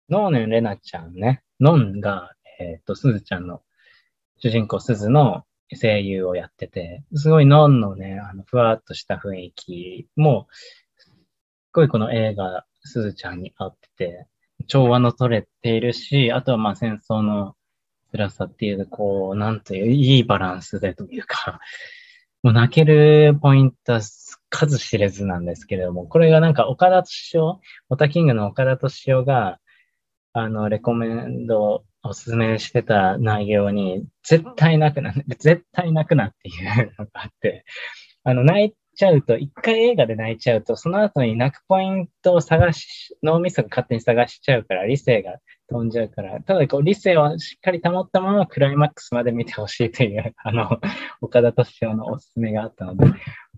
[0.09, 1.45] ノーネンレナちゃんね。
[1.61, 3.63] ノンが、えー、っと、すずちゃんの
[4.41, 5.45] 主人公すずの
[5.81, 10.49] 声優をやってて、すごいノンのね、あの、ふわっとした雰囲気も、
[10.97, 11.13] す
[11.73, 14.27] ごいこの映画、すずちゃんに合ってて、
[14.67, 17.55] 調和の取れているし、あとはまあ戦争の
[18.11, 21.61] 辛さっていう、こう、なんという、いいバランスでというか、
[22.43, 24.01] もう泣けるポイントは
[24.51, 29.59] 数知れずなんですけれども、これがなんか岡田敏夫、オタキングの岡田敏夫が、
[30.33, 37.65] あの、レコメンドをおすすめしてた内容に、絶対泣くな、絶対泣くなっていうのがあって、
[38.25, 45.37] あの、泣いちゃうと、一回映画で泣いちゃうと、その後に泣くポイントを探し、脳みそが勝手に探しちゃうから、理性が
[45.69, 50.81] 飛んじゃうから、ただこう理性はしっかり保ったままクライマックスまで見てほしいという、あの、
[51.21, 53.07] 岡田敏夫のおすすめがあったので、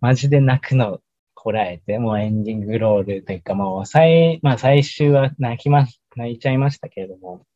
[0.02, 0.98] マジで泣くの
[1.32, 5.86] こらえて、もうエンディングロールというか、もう最、まあ最終は泣きま、
[6.16, 7.46] 泣いちゃいましたけれども、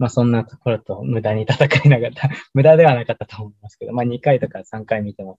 [0.00, 5.38] まあそんなところと無駄に戦いなかった、 無駄ではなかったと思いますけど、まあ2回とか3回見ても、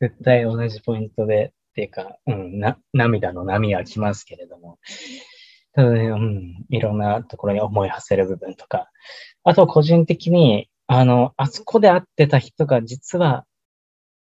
[0.00, 4.80] 絶対同じポイントで、っていうか、うん、な、涙の波は来ますけれども、
[5.74, 8.90] ただね、うん、いろんなところに思い馳せる部分とか、
[9.44, 13.46] あと個人的に、あの、あそこで会ってた人が実は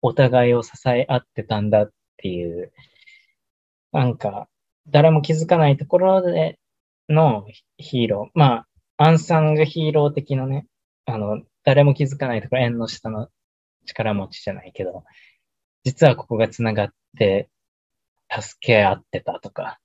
[0.01, 2.71] お互いを支え合ってたんだっていう、
[3.91, 4.47] なんか、
[4.87, 6.59] 誰も気づかないところで
[7.09, 7.45] の
[7.77, 8.65] ヒーロー、ま
[8.97, 10.67] あ、アンサングヒーロー的なね、
[11.05, 13.29] あの、誰も気づかないところ、縁の下の
[13.85, 15.03] 力持ちじゃないけど、
[15.83, 17.49] 実はここが繋がって
[18.29, 19.79] 助け合ってたとか、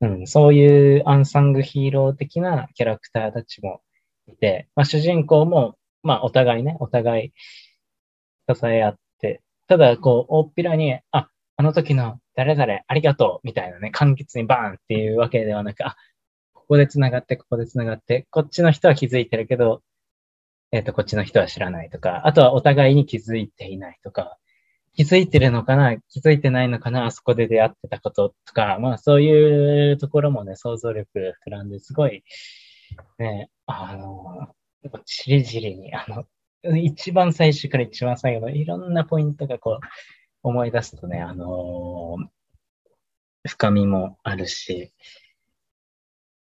[0.00, 3.80] うん、そういうアンサングヒーロー的なキャラクターたちも
[4.28, 7.32] いて、まあ、主人公も、まあ、お互いね、お互い
[8.48, 15.96] 支え合って、ただ、こう、大っぴらに、あ、あの時の誰々ありがとうみたいなね、簡潔にバーンっていうわけではなく、あ、
[16.52, 19.82] ここで繋がって、ここで繋がって、こっちの人は気づいてるけど、
[20.72, 24.36] えっ、ー、と、こっちの人は知らないとか、あとはお互いに気づいていないとか、
[24.94, 32.24] 気づいてるのかな気づいてないのかなあそこで出会ってたこととか、まあそういうところもね、想像力膨らんで、すごい、
[33.18, 34.48] ね、あの、
[35.04, 36.24] じりじりに、あの、
[36.74, 39.86] 一番最初から一番最後のいろんなポイントがこう、
[40.42, 42.16] 思い出すとね、あの
[43.46, 44.92] 深みもあるし、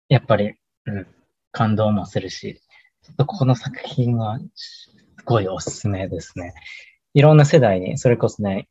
[0.09, 0.55] やっぱり、
[0.87, 1.07] うん、
[1.53, 2.61] 感動もするし、
[3.03, 6.55] ちょっとこの作品は、すごいおすすめですね。
[7.15, 8.69] いろんな世代に、それこそね、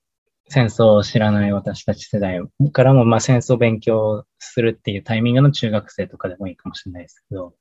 [0.50, 2.40] 戦争を知らない私たち世代
[2.72, 7.56] からも、まあ戦争勉強するっていうタイミングの中学生とかでもいいかもしれないですけど、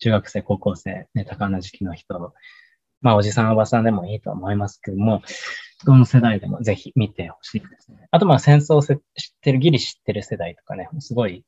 [0.00, 2.34] 中学生、高校生、ね、高な時期の人、
[3.02, 5.22] まあおじさん、おばさんでもいいと思いますけども、
[5.84, 8.08] どの世代でもぜひ見てほしいですね。
[8.10, 8.96] あとまあ戦争を知っ
[9.40, 11.44] てる、ギリ知ってる世代とかね、すごい、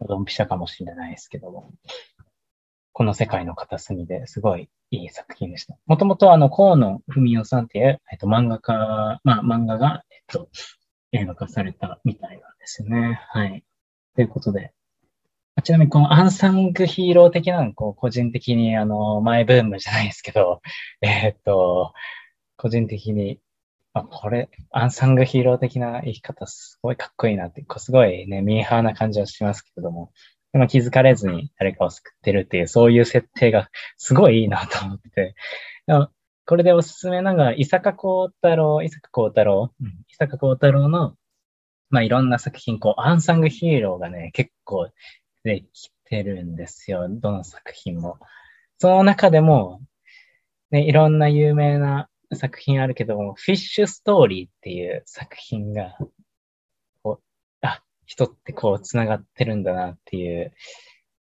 [0.00, 1.72] ドンピシャかもしれないですけども、
[2.92, 5.76] この世界の片隅ですごいいい作品でした。
[5.86, 10.48] もともとあの、河野文夫さんっていう、えっと、漫画家、まあ、漫画が、えっと、
[11.12, 13.20] 映画化されたみたいなんですよね。
[13.30, 13.64] はい。
[14.14, 14.72] ということで、
[15.62, 20.60] ちなみにこのアンサングヒーロー的なの、こう、個人的にあの、マイブームじゃないですけど、
[21.00, 21.92] えっと、
[22.56, 23.40] 個人的に、
[23.92, 30.12] あ、これ、アンサングヒーロー的な生き方すごいかっこいいなって、こうすごいね、ミーハーな感じはしますけれども、
[30.52, 35.34] でも気づかれずに誰かを救ってるっていう、そういう設定がすごいいいなと思ってて。
[36.46, 41.16] これでおすすめなのが、伊坂幸太郎、伊坂幸太郎、うん、伊坂幸太郎の、
[41.90, 44.90] まあ、いろんな作品、こう、アンサングヒーローがね、結構
[45.44, 47.06] できてるんですよ。
[47.08, 48.18] どの作品も。
[48.78, 49.80] その中でも、
[50.70, 55.96] ね、いろんな有名な作品あるけども、フィッシュストーリーっていう作品が
[57.02, 57.24] こう、
[57.60, 60.52] あ人ってこう繋がってるんだなっていう、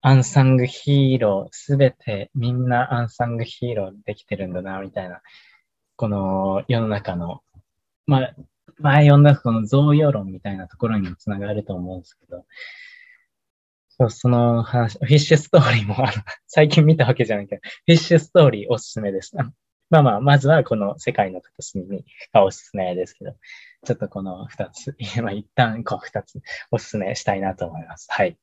[0.02, 5.22] アンサングヒーロー、すべてみんなアンサングヒーローできてるんだな、みたいな、
[5.96, 7.42] この世の中の、
[8.06, 8.36] まあ、
[8.80, 12.46] 前読んだこの贈与論みたいなところにも繋がると思うんですけど、
[14.10, 16.12] そ、その話、フィッシュストーリーも、あの、
[16.48, 19.36] 最近見たわけじゃないけど、フィッシュストーリーおすすめです。
[19.90, 21.86] まあまあ、まずはこの世界の片隅
[22.34, 23.36] がおすすめですけど、
[23.86, 28.08] ちょっとこの二つ、 まあ一旦こう二つおすすめしたいなと思います。
[28.10, 28.38] はい。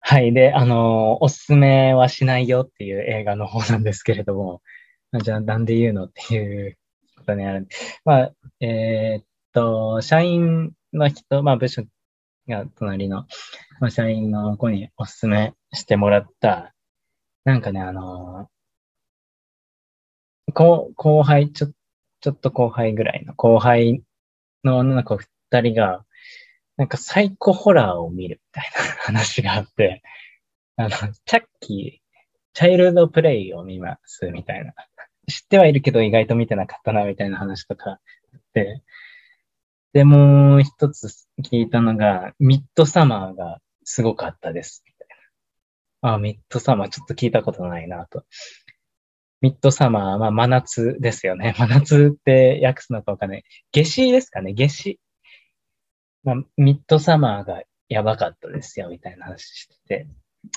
[0.00, 0.32] はい。
[0.32, 4.62] で、あの、おすすめはしないよっていう映画の方なんですけれども、
[5.22, 6.78] じゃあなんで言うのっていう
[7.18, 7.68] ことにある。
[8.06, 11.84] まあ、えー、っと、社員の人、まあ部署
[12.48, 13.26] が隣の、
[13.90, 16.74] 社員の子におすすめしてもらった、
[17.44, 21.70] なんかね、あのー、後輩、ちょっ
[22.20, 24.02] ちょっと後輩ぐらいの後輩
[24.64, 26.04] の女の子二人が、
[26.76, 30.02] なんかサイコホラーを見るみたいな話があって、
[30.76, 32.18] あの、チャッキー、
[32.54, 34.74] チャイルドプレイを見ますみたいな。
[35.28, 38.82] 知ってはいるけど意外と見てなかったなみたいな話とかあって、
[39.92, 44.84] で、もう一つ聞いたのが、ミッドサマーがすごかったです。
[44.86, 45.08] みたい
[46.02, 46.14] な。
[46.14, 48.24] あ、ミッドサマーちょっと聞いたことないなと。
[49.40, 51.54] ミッドサマー、まあ真夏ですよね。
[51.58, 53.44] 真夏って訳すのかわかんない。
[53.72, 55.00] 夏至ですかね夏至。
[56.24, 60.06] まあ、ミッドサマーがやばかったですよ、みたいな話してて。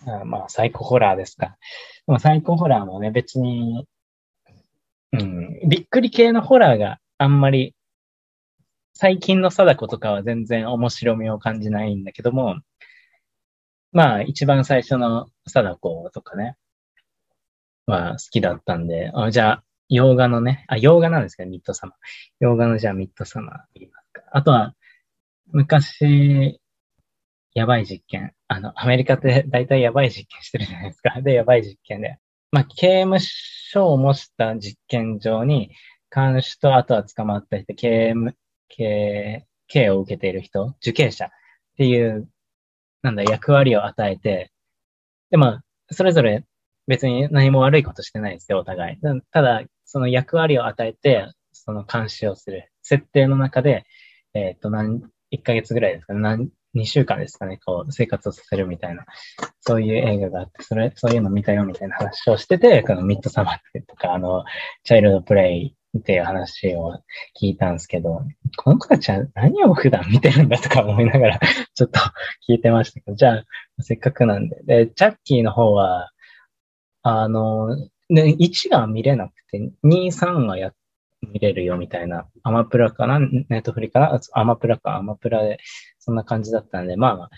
[0.06, 1.58] あまあ、サイコホラーですか。
[2.08, 3.88] でもサイコホラーもね、別に、
[5.14, 7.76] うん、びっくり系のホラーがあんまり、
[8.94, 12.62] 最近の貞子とかは全然面白みを感じないんだけども、
[13.92, 16.56] まあ、一番最初の貞子とかね、
[17.86, 21.96] は好きだったんで、あじゃあ、洋画のね、あ、洋画なんですけど、ミッドサマー。
[22.40, 24.24] 洋画のじゃあミッドサマー言いますか。
[24.32, 24.74] あとは、
[25.48, 26.62] 昔、
[27.54, 28.34] やばい実験。
[28.48, 31.20] あの、アメリカって大体やばい実験してるじゃないですか。
[31.22, 32.18] で、やばい実験で。
[32.52, 35.72] まあ、刑務所を模した実験場に、
[36.14, 38.36] 監視と、あとは捕まった人、刑務、
[38.76, 41.30] 刑、刑を受けている人、受刑者っ
[41.78, 42.30] ていう、
[43.02, 44.52] なんだ、役割を与えて、
[45.30, 46.46] で、まあ、それぞれ
[46.88, 48.98] 別に何も悪いことしてないですよ、お互い。
[49.32, 52.72] ただ、その役割を与えて、その監視をする。
[52.82, 53.86] 設定の中で、
[54.34, 59.06] えっ、ー、と、何、1ヶ月ぐらいですかね、何、2週間ですかね、こう、生活をさせるみたいな、
[59.60, 63.58] そういう映画があって、それ、そういうの見たよみたいな話をしてて、このミッドサマー
[63.88, 64.44] とか、あの、
[64.84, 67.00] チャイルドプレイっていう話を
[67.40, 68.22] 聞いたんですけど、
[68.58, 71.40] この子たちは何を普段見てるんだとか思いながら
[71.76, 72.00] ちょっと
[72.48, 73.46] 聞いてましたけど、じゃあ、
[73.80, 74.64] せっかくなんで。
[74.64, 76.12] で、チャッキーの方は、
[77.04, 77.76] あの、
[78.10, 80.74] で、1が見れなくて、2、3がや、
[81.22, 83.20] 見れるよみたいな、アマプラかな？
[83.20, 84.20] ネットフリかな？
[84.34, 85.60] アマプラか、アマプラで、
[86.00, 87.30] そんな感じだったんで、まあまあ、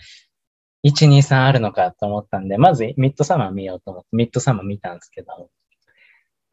[0.84, 5.50] 1、2、3あるのかと思ったんで、まずミッドサマー見ようと思って、ミッドサマー見たんですけど、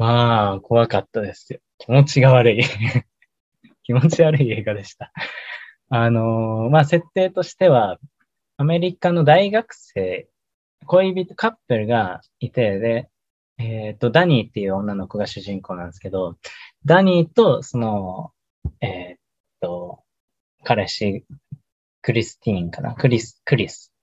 [0.01, 1.59] まあ、怖かったですよ。
[1.77, 2.63] 気持ちが悪い
[3.85, 5.13] 気持ち悪い映画でした。
[5.89, 7.99] あのー、まあ、設定としては、
[8.57, 10.27] アメリカの大学生、
[10.87, 13.09] 恋人、カップルがいて、で、
[13.59, 16.35] えっ、ー、と、ダニーっていう女の子が主人公なんですけど、
[16.83, 18.31] ダニーと、その、
[18.79, 19.17] えっ、ー、
[19.61, 20.03] と、
[20.63, 21.27] 彼氏、
[22.01, 22.95] クリスティーンかな？
[22.95, 23.93] クリス、クリス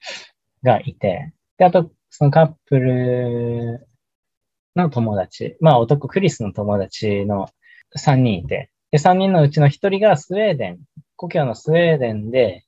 [0.62, 3.87] がいて、で、あと、そのカップル
[4.78, 7.48] の友達、まあ男クリスの友達の
[7.96, 10.78] 3人いて、で、3人のうちの1人がスウェーデン、
[11.16, 12.64] 故郷のスウェーデンで、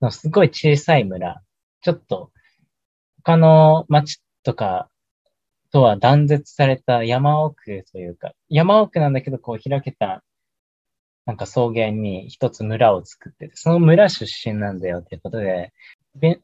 [0.00, 1.42] のすごい小さい村、
[1.82, 2.30] ちょっと
[3.24, 4.88] 他の町とか
[5.72, 10.22] とは断絶された山奥というか、山奥なんだけどこう開けた
[11.26, 15.74] なんか草原に一つ村を作ってて、その村出身なんだよっていうことで、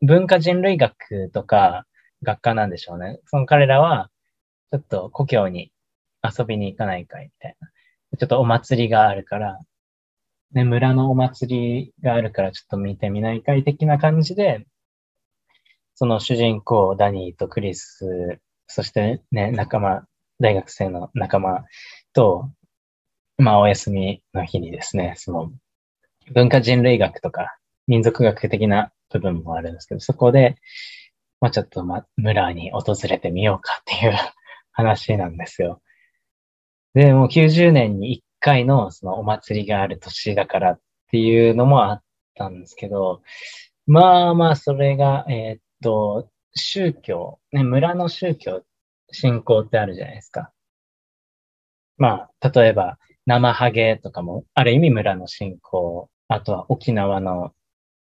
[0.03, 1.87] 文化人類学とか
[2.23, 3.19] 学科なんでしょうね。
[3.27, 4.11] その彼らは
[4.75, 5.71] ちょっと故郷に
[6.21, 7.69] 遊びに行かないかいみたいな。
[8.19, 9.61] ちょっとお祭りがあるから、
[10.53, 14.67] ね、村のお祭りがあるからちょっと見てみないかい的な感じで、
[15.95, 20.09] その主人公、ダニーとクリス、そしてね、仲間、
[20.41, 21.65] 大学生の仲間
[22.13, 22.51] と、
[23.39, 25.53] まあ、お休みの日にですね、その、
[26.33, 30.57] 文化人類学とか民族学的な部分もあるんですけど、そこで、
[31.41, 34.15] まあ、ちょっと、ま、村に訪れてみようかっていう
[34.75, 35.81] 話なんですよ。
[36.93, 42.03] で、もう90年に1回のそのお祭りがある年だからっていうのもあっ
[42.35, 43.23] たんですけど、
[43.87, 48.63] まあまあ、それが、えー、っと、宗教、ね、村の宗教、
[49.11, 50.53] 信仰ってあるじゃないですか。
[51.97, 57.53] まあ、例えば、生ハゲとかも、ある意味村の信仰、あとは沖縄の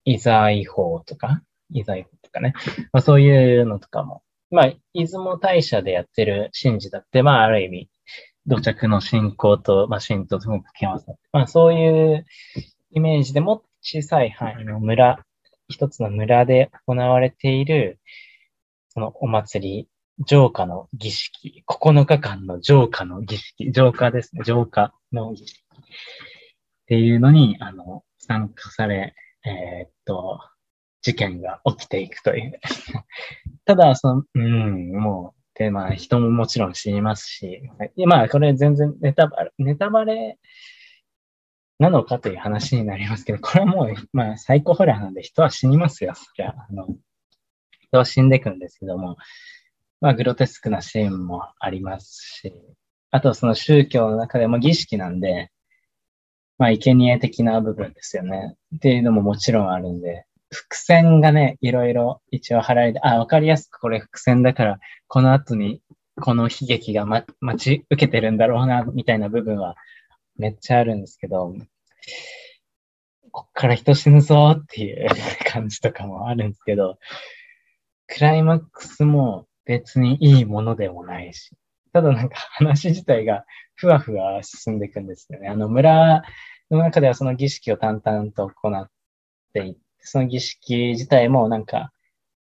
[0.05, 2.53] イザイ法とか、イザイ法とかね、
[2.91, 7.89] まあ、そういうのとかもまあ、出雲大社でやってる神事だって、まあ、ある意味、
[8.45, 12.25] 土着の信仰と、まあ、神とすごく掛け合わさ、まあ、そういう
[12.91, 15.19] イメージでも小さい範囲の村、
[15.67, 17.99] 一つの村で行われている、
[18.89, 19.89] そのお祭り、
[20.25, 25.83] 浄化の儀式、9日間の浄化の儀式、浄化ですね、浄化の儀式っ
[26.87, 29.13] ていうのに、あの、参加され、
[29.45, 30.39] えー、っと、
[31.01, 32.59] 事件が起きていくという。
[33.69, 37.61] ただ、その、うん、もう、で、まあ、人ももちろん死にますし、
[38.07, 40.39] まあ、これ全然ネタバレ、ネタバレ
[41.77, 46.55] なのかという話になりますけど、これはもう、まあ、サイコホラーなんで人は死にますよ、そりゃ。
[46.67, 46.87] あの、
[47.79, 49.17] 人は死んでいくんですけども、
[50.01, 52.51] まあ、グロテスクなシーンもありますし、
[53.11, 55.51] あとその宗教の中でも儀式なんで、
[56.57, 58.55] まあ、生贄的な部分ですよね。
[58.77, 65.81] っていうのももちろんあるんで、伏線がね、いろいろ一応貼られて、あ、わかりやすくこれ伏線だから、この後に
[66.19, 69.75] この悲劇が、ま、待ち受けてるんだろうな、みたいな部分は
[70.37, 71.55] めっちゃあるんですけど、
[73.31, 75.07] こっから人死ぬぞっていう
[75.45, 76.97] 感じとかもあるんですけど、
[78.07, 81.51] クライマックスも別にいいものでもないし、
[81.93, 83.45] ただなんか話自体が
[83.75, 85.47] ふわふわ進んでいくんですよね。
[85.47, 86.23] あの村
[86.71, 88.89] の中ではその儀式を淡々と行っ
[89.53, 91.91] ていって、その儀式自体もなんか、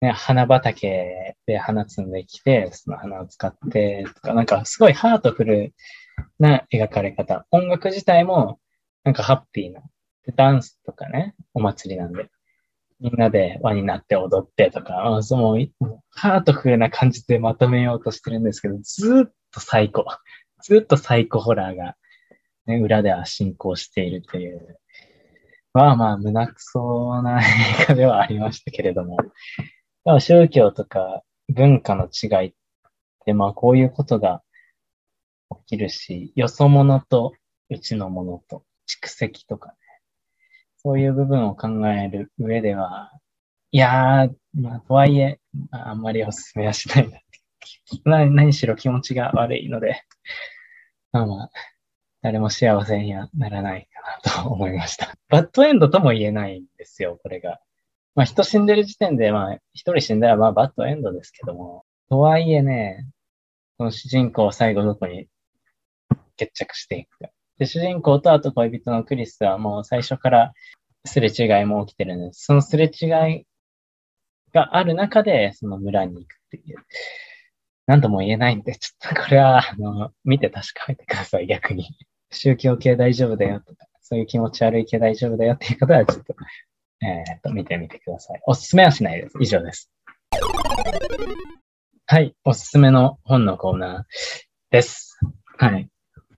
[0.00, 5.74] ね、花畑で花摘んできて、その花を使ってとか、なんかすごいハートフル
[6.38, 7.46] な描かれ方。
[7.50, 8.60] 音楽自体も
[9.04, 9.80] なんかハッピーな。
[10.26, 12.30] でダンスとかね、お祭りなんで。
[13.00, 15.56] みんなで輪になって踊ってとか、あその
[16.10, 20.04] ハートフルな感じでまとめようとしてるんですけど、ずっと最高。
[20.62, 21.96] ずっとサイコホラーが、
[22.66, 24.79] ね、裏では進行しているという、
[25.72, 29.16] まあまあ、胸くそな映画ではありましたけれども、
[30.04, 32.54] でも宗教とか文化の違いっ
[33.24, 34.42] て、まあこういうことが
[35.50, 37.34] 起きるし、よそ者と
[37.68, 39.74] うちのものと蓄積とかね、
[40.78, 43.12] そういう部分を考える上では、
[43.72, 45.40] いやー、まあ、とはいえ、
[45.70, 47.26] まあ、あんまりお勧めはしないなって。
[48.04, 50.02] 何しろ気持ちが悪いので、
[51.12, 51.50] まあまあ、
[52.22, 53.89] 誰も幸せにはならない。
[54.02, 55.14] なと思いました。
[55.28, 57.60] バッドエンドとも言えないんですよ、これが。
[58.14, 63.06] まあ人死んでる時点で、まあ一人死んだらまあバッドエンドですけども、とはいえね、
[63.78, 65.28] この主人公は最後どこに
[66.36, 67.30] 決着していくか。
[67.58, 70.52] で、主人公とあと恋人のクリスはもう最初から
[71.04, 72.44] すれ違いも起きてるんです。
[72.44, 73.46] そのすれ違い
[74.52, 76.78] がある中で、その村に行くっていう。
[77.86, 81.88] 何とも言えないんで、ちょっとこれは、あの、見て確かめてください、逆に。
[82.30, 86.34] 宗教系大丈夫だよとか、そういう気持ち悪い系大丈夫だよっていう方は、ちょっと、
[87.00, 88.42] え、っと、見てみてください。
[88.44, 89.38] おすすめはしないです。
[89.40, 89.88] 以上です。
[92.06, 94.04] はい、おすすめの本のコーナー
[94.72, 95.16] です。
[95.58, 95.88] はい。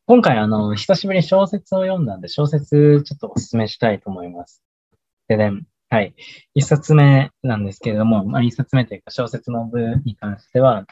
[0.04, 4.62] 今回、あの、久しぶりに小説を読んだんで、小説ちょっとお勧めしたいと思います。
[5.28, 6.14] でね、はい。
[6.54, 10.84] 一冊目なんですけれども、まあ、一冊目というか小説の部に関しては、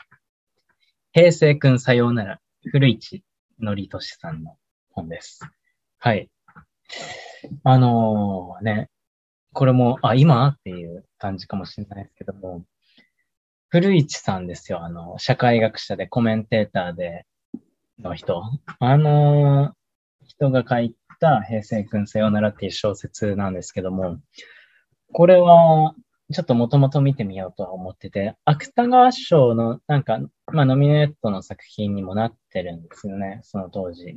[1.13, 3.23] 平成くんさようなら、古市
[3.59, 4.57] のりとしさんの
[4.93, 5.41] 本です。
[5.99, 6.31] はい。
[7.65, 8.91] あのー、ね、
[9.53, 12.65] これも、あ、今っていう感じかもしれないですけども、
[13.69, 14.83] 古市さんですよ。
[14.85, 17.25] あの、社会学者でコメンテーターで、
[17.99, 18.43] の人。
[18.79, 19.75] あの
[20.27, 24.19] 人が書いた平成君さよならっていう小説なんですけども、
[25.13, 25.95] これは、
[26.33, 30.21] ちょっともともと見てみようとは思ってて、芥川賞のなんか、
[30.53, 33.41] まあノミネートの作品にもなってるんですよね。
[33.43, 34.15] その当時。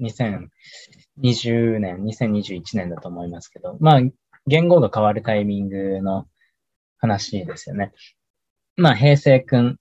[1.17, 4.01] 2020年、2021年だと思いますけど、まあ
[4.45, 6.27] 言語が変わるタイミングの
[6.97, 7.91] 話ですよね。
[8.77, 9.77] まあ平成くん、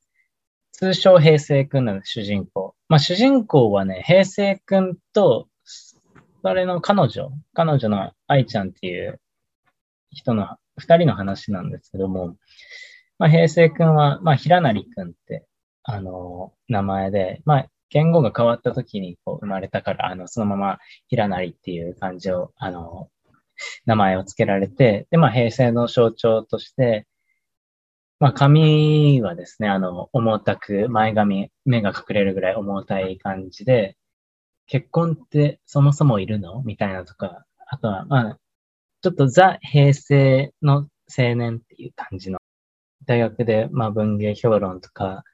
[0.72, 2.74] 通称平成くんの主人公。
[2.88, 9.20] まあ、主人公はね、平成くんと、それの彼女、彼女の愛ちゃんっていう
[10.10, 12.36] 人の二人の話なんですけども、
[13.18, 15.46] まあ、平成くんは、まあ、平成くんって、
[15.84, 23.08] あの、名前で、まあ、言語が変わった時にこう生まれたから、あの、そのまま平成っていう感じを、あの、
[23.86, 27.06] 名前を付けられて、で、まあ、平成の象徴として、
[28.18, 33.96] まあ、髪はですね、あの、重たく、前髪、目が隠れるぐらい重たい感じで、
[34.66, 36.62] 結婚ってそもそもいるの？
[36.62, 38.38] みたいなとか、あとは、まあ、
[39.02, 40.88] ちょっとザ平成の
[41.18, 42.38] 青年っていう感じの、
[43.04, 45.24] 大学で、まあ、文芸評論とか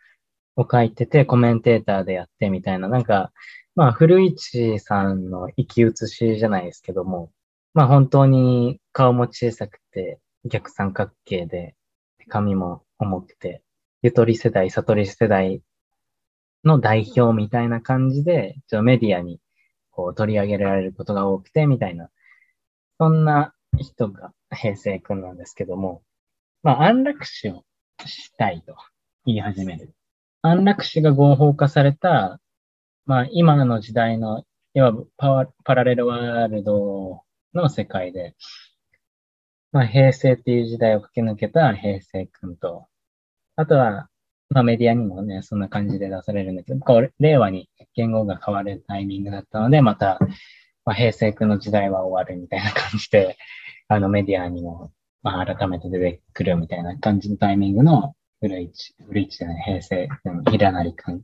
[0.56, 3.30] を書いてて、コメンテーターでやってみたいな、なんか、
[3.76, 7.30] まあ、古市さんの生き写しじゃないですけども、
[7.74, 11.74] まあ、本当に顔も小さくて、逆三角形で、
[12.28, 13.62] 髪も重くて、
[14.00, 15.60] ゆとり世代、悟り世代
[16.64, 19.40] の代表みたいな感じで、ちょメディアに
[19.90, 22.08] こう取り上げられることが多くて、みたいな、
[22.98, 26.02] そんな人が平成くんなんですけども、
[26.62, 27.64] まあ、安楽死を
[28.04, 28.76] したいと
[29.24, 29.94] 言い始める。
[30.42, 32.40] 安楽死が合法化された、
[33.06, 34.44] まあ、今の時代の、
[34.74, 37.22] いわばパパラレルワールド
[37.54, 38.34] の世界で、
[39.72, 42.86] まあ、平成っていう時代を駆け抜けた平成くんと、
[43.56, 44.08] あとは、
[44.50, 50.18] まあ、メディアにもね、そんな感じで出されるんだけど、こう令和に言語が変わるタイミングだったので、また、
[50.88, 53.36] まあ、平成くんの時代は終わるみたいな感じで、
[53.88, 54.90] あのメディアにも、
[55.22, 61.22] まあ、改めて出てくるみたいな感じのタイミングの古市、古市じゃない、平成くん、平成くん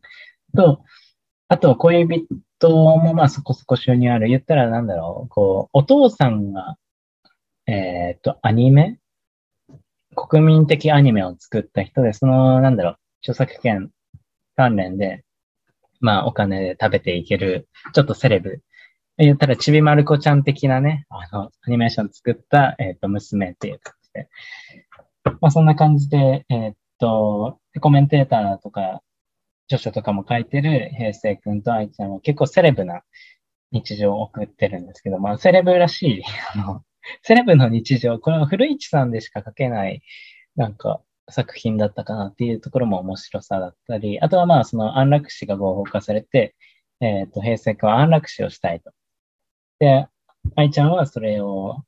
[0.54, 0.84] と、
[1.48, 4.28] あと、恋人もまあそこそこ収入ある。
[4.28, 6.76] 言ったらなんだろう、こう、お父さんが
[7.66, 8.98] えっ、と、アニメ？
[10.14, 13.90] 国民的アニメを作った人で、その、なんだろう、著作権
[14.56, 15.24] 関連で、
[16.00, 18.62] まあ、お金で食べていける、ちょっとセレブ。
[19.18, 24.28] 言ったら、ちびまる子ちゃん的なね、あの、アニメーション作った、えっ、ー、と、娘っていう感じで。
[25.40, 29.02] まあ、そんな感じで、えっ、と、コメンテーターとか、
[29.66, 33.02] 著書とかも書いてる平成くんと愛ちゃんは結構セレブな
[33.72, 36.22] 日常を送ってるんですけど、まあ、セレブらしい、
[36.54, 36.84] あの、
[37.22, 40.02] セレブの日常、これは古市さんでしか書けない、
[40.56, 41.00] なんか、
[41.30, 46.54] 作品だったかなっていうところも面白さだったり、あとはまあ、その安楽死が合法化されて、
[47.00, 48.92] えっ、ー、と、平成君は安楽死をしたいと。
[49.78, 50.06] で、
[50.56, 51.82] 愛ちゃんはそれを、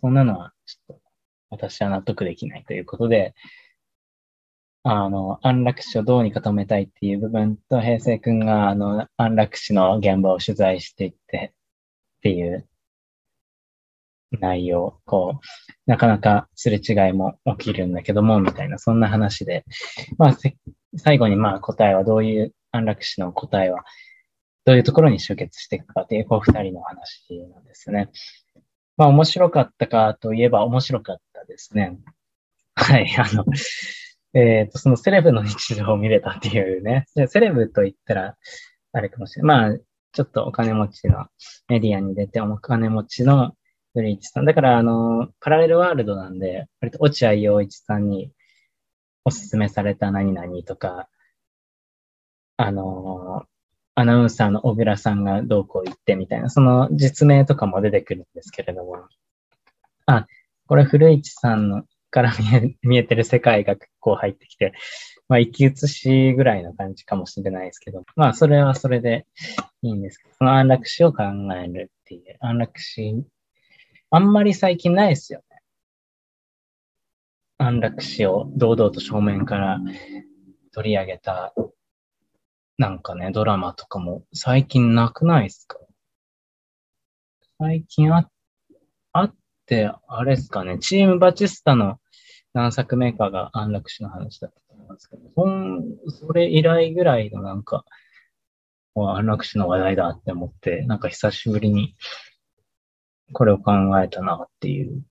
[0.00, 1.02] そんなのはちょっと
[1.50, 3.34] 私は納得できないということで、
[4.84, 11.52] あの、安楽死をどうにか止めたいっていう部分と、平成くんが、あの、安楽死の現場を取材していって
[12.18, 12.68] っていう
[14.32, 19.64] 内容、こう、なかなかすれ違いも起きるんだけども、みたいな、そんな話で、
[20.18, 20.36] まあ、
[20.96, 23.84] 最後にまあ答えはどういう、安楽死の答えは、
[24.66, 27.22] どういうところに集結していくかっていう、こう二人の話
[27.54, 28.10] なんですね。
[28.96, 31.96] まあ、面白かったかといえば面白かったですね。
[32.74, 33.44] はい、あの、
[34.34, 37.06] えっ、ー、と、そのセレブの日常を見れたっていうね。
[37.28, 38.36] セレブと言ったら、
[38.92, 39.70] あれかもしれない。
[39.70, 39.78] まあ、
[40.12, 41.26] ちょっとお金持ちの
[41.68, 43.52] メディアに出て、お金持ちの
[43.94, 44.46] ブリーチさん。
[44.46, 48.32] だから、あの、パラレルワールドなんで、割と落合陽一さんに
[49.24, 51.08] おすすめされた何々とか、
[52.56, 53.46] あの、
[53.96, 59.08] アナウンサーの小倉さんがどうこう言ってみたいな、その実名とかも出てくるんですけれども、
[60.04, 60.26] あ、
[60.66, 64.74] これ古市さんのから見え 見えてる世界が結構入ってきて、
[65.28, 69.26] まあ、生き写しぐらいの感じかもしれないですけど、まあ、それはそれで
[69.82, 71.24] いいんですけど、その安楽死を考
[71.54, 73.24] えるっていう、安楽死、
[74.10, 75.56] あんまり最近ないですよね。
[77.58, 79.80] 安楽死を堂々と正面から
[80.72, 81.54] 取り上げた、
[82.78, 85.78] なんかね、ドラマとかも最近なくないですか？
[87.58, 88.28] 最近あ、
[89.12, 91.98] あって、あれですかね、チームバチスタの
[92.52, 97.84] 何作目かが安楽死の話だったと思いますけど、そんそれ以来ぐらいのなんか、
[98.94, 101.94] 安楽死の話題だって思って、なんか久しぶりに
[103.32, 103.72] これを考
[104.02, 105.02] えたなっていう。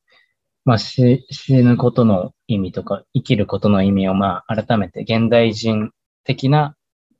[0.65, 5.91] まあ死ぬことの意味とか、生きることの意味をまあ改めて現代人
[6.23, 6.75] 的な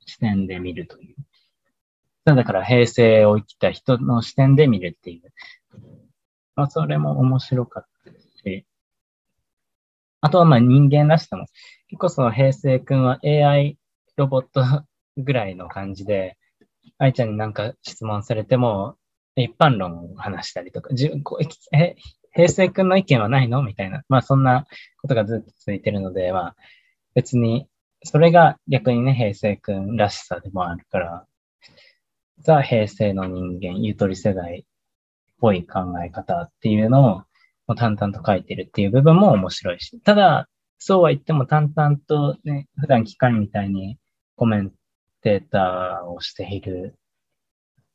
[0.06, 1.16] 視点で見るという。
[2.24, 5.32] だから平成を生きた人の視点で見るっていう。
[6.56, 8.10] まあそれも面白かった
[8.42, 8.66] し、
[10.22, 11.46] あとはまあ人間らしさも、
[11.88, 13.78] 結構その平成くんは AI
[14.16, 14.64] ロボット
[15.16, 16.36] ぐらいの感じで、
[16.98, 18.96] 愛ちゃんになんか質問されても、
[19.36, 21.12] 一般論を話したりとか、じ
[21.72, 21.96] え
[22.34, 23.62] 平成くんの意見はないの？
[23.62, 24.66] みたいな、まあそんな
[25.02, 26.56] ことがずっと続いてるので、まあ
[27.14, 27.68] 別に、
[28.04, 31.26] それが逆にね、平成くんらしさでもあるから、
[32.38, 34.64] ザ・平成の人間、ゆとり世代っ
[35.38, 37.24] ぽい考え方っていうの
[37.66, 43.98] を淡々と書いてるっていう部分も面白いし、ただ、そうは言っても淡々とね、普段機械みたいに
[44.36, 44.72] コメン
[45.22, 46.94] テーターをしている。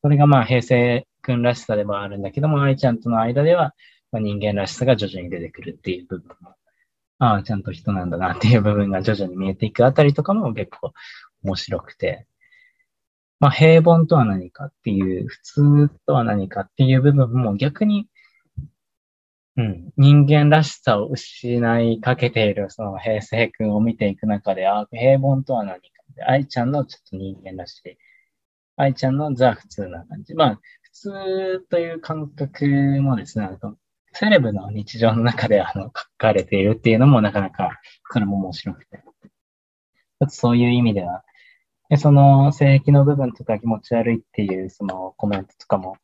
[0.02, 3.74] それがまあ平成くんらしさでもあるんだけども、愛ちゃんとの間では、
[4.10, 6.54] ま、人間らしさが徐々に出てくるっていう部分も、
[7.22, 10.92] ああ、ちゃんと人なんだなっていう部分が徐々に見えていくあたりとかも結構
[11.44, 12.26] 面白くて、
[13.38, 18.08] まあ平凡とは何かっていう、普通とは何かっていう部分も逆に
[19.56, 25.80] うん、人間らしさを失いかけているその平成君を見ていく中で、ああ、平凡とは何か
[26.12, 26.24] って。
[26.24, 27.98] 愛ちゃんのちょっと人間らしい。
[28.76, 30.34] 愛ちゃんのザ普通な感じ。
[30.34, 32.66] まあ、普通という感覚
[33.00, 33.48] もですね、
[34.14, 38.98] セレブの日常の中であの書かれているっていうのもなかなか、それも面白くて。
[38.98, 41.24] ちょっとそういう意味では、
[41.88, 45.96] でその性癖の部分とか気持ち悪いっていうそのコメントとかも、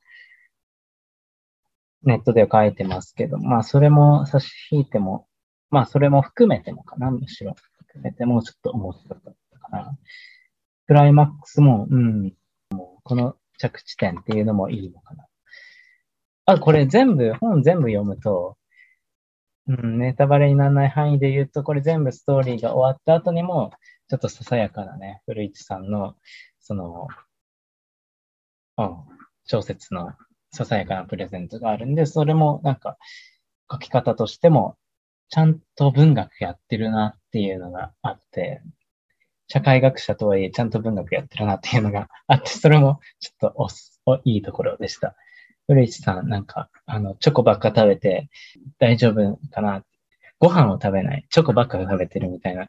[2.03, 5.27] ネットでは書いてますけど、まあそれも差し引いても、
[5.71, 7.55] まあそれも含めてもかな、むしろ。
[7.79, 9.99] 含めてもちょっと面白かったかな。
[10.87, 12.35] クライマックスも、うん、
[12.71, 15.27] もうこの着地点っていうのもいいのかな。
[16.49, 18.57] あ、これ全部、本全部読むと、
[19.66, 23.70] うん、ネタバレにならない範囲で言うと、これ全部ストーリーが終わった後にも、
[24.09, 26.16] ちょっとささやかなね、古市さんの、
[26.59, 27.09] その、
[28.78, 28.96] うん、
[29.44, 30.14] 小説の
[30.51, 32.96] ささやかなプレゼントがあるんで、それもなんか
[33.70, 34.78] 書き方としても、
[35.28, 38.62] ちゃんと文学やってるなっていうのがあって、
[39.49, 43.68] 社会学者とはいえちゃんと文学やってるなっていうのがあって、それもちょっと
[44.07, 45.14] おいいところでした。
[45.69, 48.31] 古市さん、なんか、あの、チョコばっか食べて
[48.79, 49.85] 大丈夫かな
[50.39, 52.69] ご飯を食べない、チョコばっか食べてるみたいな、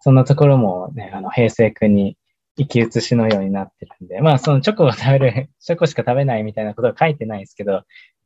[0.00, 2.16] そんなところもね、あの、平成くんに
[2.58, 7.84] 生き写しのようになってるんで、まあそのチョコを食べる、 チョコしか食べないみたいなことは書いてないですけど、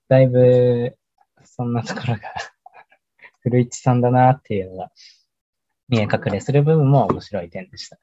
[0.09, 0.97] だいぶ
[1.45, 2.21] そんなところが
[3.43, 4.91] 古市さんだなっていうのが
[5.89, 7.99] 見え隠れする部分も面白い点でした。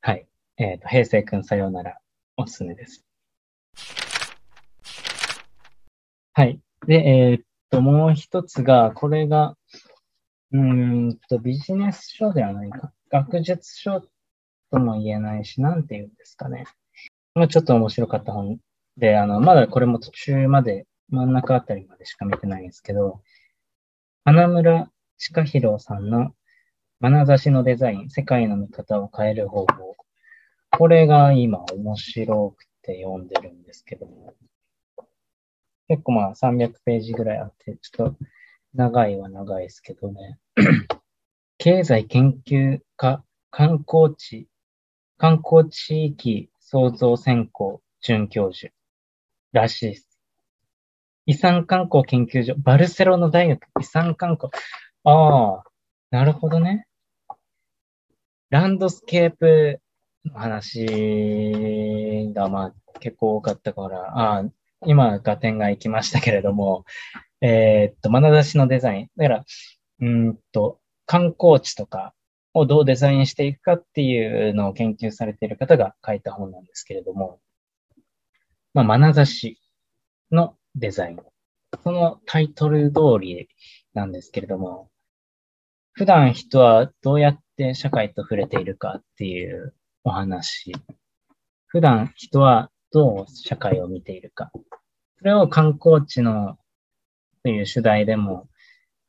[0.00, 0.26] はい。
[0.56, 1.98] えっ、ー、と、平成くんさようなら
[2.36, 3.09] おすすめです。
[6.32, 6.60] はい。
[6.86, 9.56] で、えっ、と、もう一つが、これが、
[10.52, 12.92] うんと、ビジネス書ではないか？
[13.10, 14.00] 学術書
[14.70, 16.66] とも言えないし、なんて言うんですかね。
[17.34, 18.58] まあ、ちょっと面白かった本
[18.96, 23.22] で、あの、まだこれも途中まで、真ん中あたりまでしか見てないんですけど、
[24.24, 24.88] 花村
[25.34, 26.32] 鹿弘さんの
[27.00, 29.96] 眼差しのデザイン、世界の見方を変える方法。
[30.70, 34.34] これが今面白くて読んでるんですけども。
[35.90, 38.16] 結構まあ300ページぐらいあって、ちょっと
[38.74, 40.38] 長いは長いですけどね。
[41.58, 44.46] 経済研究家、観光地、
[45.18, 48.72] 観光地域創造専攻准教授
[49.50, 50.08] らしいです。
[51.26, 54.52] 遺産観光研究所、バルセロナ大学遺産観光。
[55.02, 55.64] ああ、
[56.12, 56.86] なるほどね。
[58.50, 59.80] ランドスケープ
[60.24, 60.86] の話
[62.32, 64.44] が、まあ、結構多かったから、ああ、
[64.86, 66.84] 今、合点が行きましたけれども、
[67.40, 69.08] えー、っと、眼差しのデザイン。
[69.16, 69.44] だから、
[70.00, 72.14] うんと、観光地とか
[72.54, 77.40] をどうデザインしていくかっていうのを研究されている方が書いた本なんですけれども、
[78.74, 79.60] まあ、眼差し
[80.30, 81.18] のデザイン。
[81.82, 83.48] そのタイトル通り
[83.94, 84.90] なんですけれども、
[85.92, 89.74] 普段人はどうやって社会と触れているかっていう
[90.04, 90.72] お話。
[91.66, 94.50] 普段人はどう社会を見ているか。
[95.18, 96.58] それを観光地の
[97.42, 98.48] という主題でも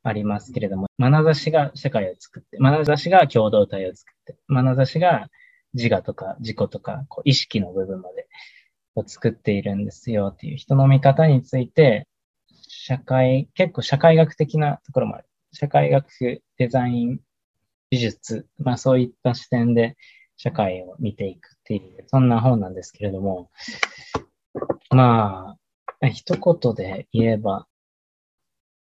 [0.04, 5.30] ありますけれども、眼差しが社会を作って、眼差しが共同体を作って、眼差しが
[5.74, 8.28] 自我とか自己とかこう意識の部分まで
[8.96, 12.08] を作っているんですよっていう人の見方について、
[12.68, 15.26] 社会、結構社会学的なところもある。
[15.54, 17.20] 社会学、デザイン、
[17.90, 19.98] 美術、まあそういった視点で
[20.44, 23.52] 社会を見ていくっていう、そんな本なんですけれども、
[24.90, 25.56] ま
[26.02, 27.68] あ、一言で言えば、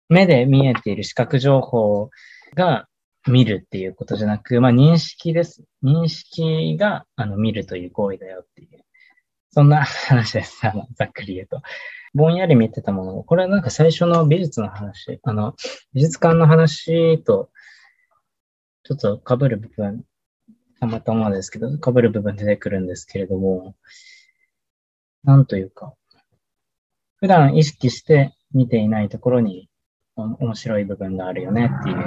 [0.09, 2.09] 目で見えている視覚情報
[2.53, 2.89] が
[3.27, 5.63] 見るっていうことじゃなく、まあ認識です。
[5.81, 8.83] 認識があの見るという行為だよっていう。
[9.51, 10.59] そんな話です。
[10.67, 11.61] あの、ざっくり言うと。
[12.13, 13.23] ぼんやり見てたもの。
[13.23, 15.55] これはなんか最初の美術の話、あの、
[15.93, 17.49] 美術館の話と、
[18.83, 20.03] ちょっと被る部分、
[20.79, 23.75] たまたまですけど、被る部分出てくるんですけれども、
[25.23, 25.93] なんというか、
[27.17, 29.69] 普段意識して見ていないところに
[30.15, 31.97] 面白い部分があるよねっていう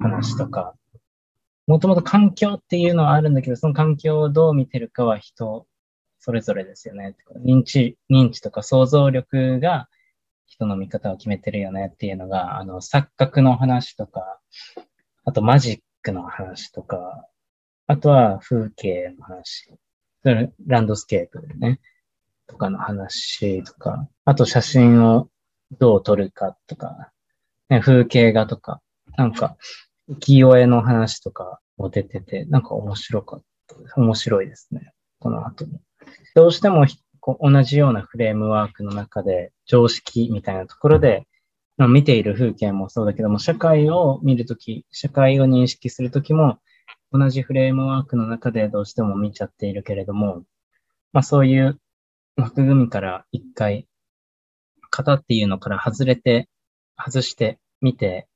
[0.00, 0.74] 話とか、
[1.66, 5.66] もともと環境っていうのはあるんだけど、その環境をどう見てるかは人
[6.24, 7.14] それぞれですよね。
[7.44, 9.90] 認知、認知とか想像力が
[10.46, 14.40] 人の見方を決めてるよねっていうのが、あの、錯覚の話とか、
[15.26, 17.26] あとマジックの話とか、
[17.86, 19.70] あとは風景の話、
[20.66, 21.80] ランドスケープでね、
[22.46, 25.28] とかの話とか、あと写真を
[25.78, 27.12] どう撮るかとか、
[27.68, 28.80] ね、風景画とか、
[29.16, 29.56] なんか、
[30.10, 34.00] 浮世絵の話とかも出てて、なんか面白かった。
[34.00, 34.92] 面白いですね。
[35.18, 35.80] この後も。
[36.34, 36.86] どうしても
[37.40, 41.26] 同じようなフレームワークの中で、常識みたいなところで、
[41.78, 46.58] 見ている風景もそうだけども、社会を見るとき、社会を認識するときも、
[47.16, 50.42] 同じフレームワークの中でどうしても見ちゃっているけれども、
[51.12, 51.78] まあそういう
[52.36, 53.86] 枠組みから一回、
[54.90, 56.48] 型っていうのから外れて、
[56.98, 58.26] 外して見て、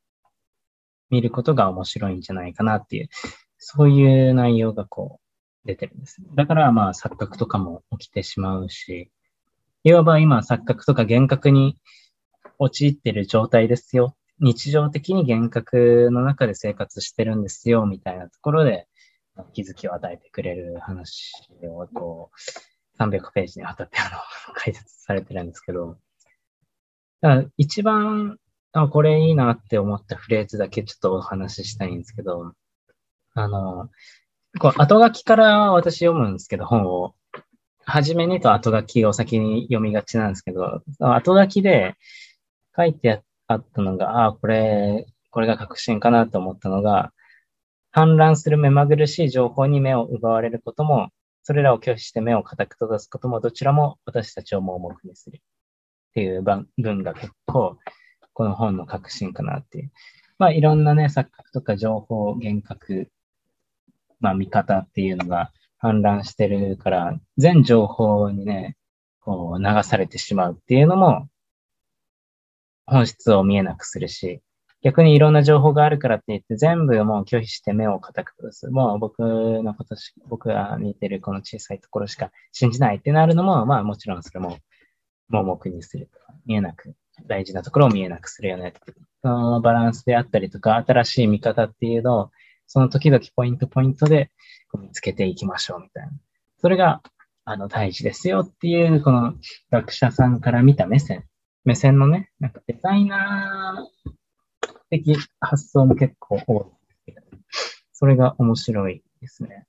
[1.11, 3.09] 見ることが面白いんじゃないかなっていう、
[3.59, 5.19] そういう内容がこ
[5.65, 6.23] う、出てるんです。
[6.37, 9.11] だからまあ錯覚とかも起きてしまうし、
[9.83, 11.77] いわば今錯覚とか幻覚に
[12.61, 14.15] 陥ってる状態ですよ。
[14.41, 18.87] 日常的に幻覚の中で生活してるんですよ、みたいなところで
[19.53, 21.33] 気づきを与えてくれる話
[21.63, 22.31] をこ
[22.99, 24.19] う300ページにわたってあの
[24.55, 25.99] 解説されてるんですけど、
[27.21, 28.39] だから一番
[28.73, 32.53] あこれいいなって思ったフレーズだけちょっとお話ししたいんですけど、
[33.35, 33.89] あの、
[34.59, 37.15] こう後書きから私読むんですけど、本を。
[37.91, 41.95] はじめにと後書きを先に読みがちなんですけど、後書きで
[42.77, 47.13] 書いてあっあったのが、ああ、これ、これが確信かなと思ったのが、
[47.93, 51.09] 氾濫する目まぐるしい情報に目を奪われることも、
[51.43, 55.41] それらを拒否して目を固く閉ざすことも、どちらも私たちを盲目にするっ
[56.15, 57.79] ていう文が結構、
[58.35, 59.91] この本の確信かなっていう。
[60.39, 63.11] まあ、いろんなね、錯覚とか情報、幻覚
[64.21, 68.77] まあ、見方っていうのが氾濫してるから、全情報にね、
[69.21, 71.29] こう流されてしまうっていうのも、
[72.89, 74.41] 本質を見えなくするし、
[74.83, 78.69] 逆にいろんな情報があるからって言って全部もう拒否して目を固く閉す。
[78.69, 84.59] もう僕のことし、僕が見てるこの小さいところしか信じないってなるのも、まあもちろんそれも
[85.29, 86.09] 盲目にする、
[86.47, 86.95] 見えなく、
[87.27, 88.75] 大事なところを見えなくするよね。
[89.23, 92.31] そのバランスであったりとか、新しい見方っていうのを
[92.69, 94.31] その時々ポイントポイントで
[94.79, 96.13] 見つけていきましょうみたいな。
[96.61, 97.03] それが、
[97.45, 99.35] あの、大事ですよっていう、この
[99.71, 101.25] 学者さんから見た目線。
[101.69, 104.13] 目線のね、なんかデザイナー
[104.89, 106.73] 的発想も結構多
[107.07, 107.13] い。
[107.93, 109.67] それが面白いですね。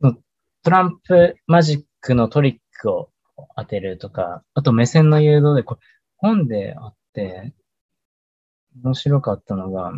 [0.00, 3.10] トランプマジックのトリックを
[3.54, 5.80] 当てるとか、あと目線の誘導で、これ
[6.16, 7.52] 本であって、
[8.82, 9.92] 面白かったのが、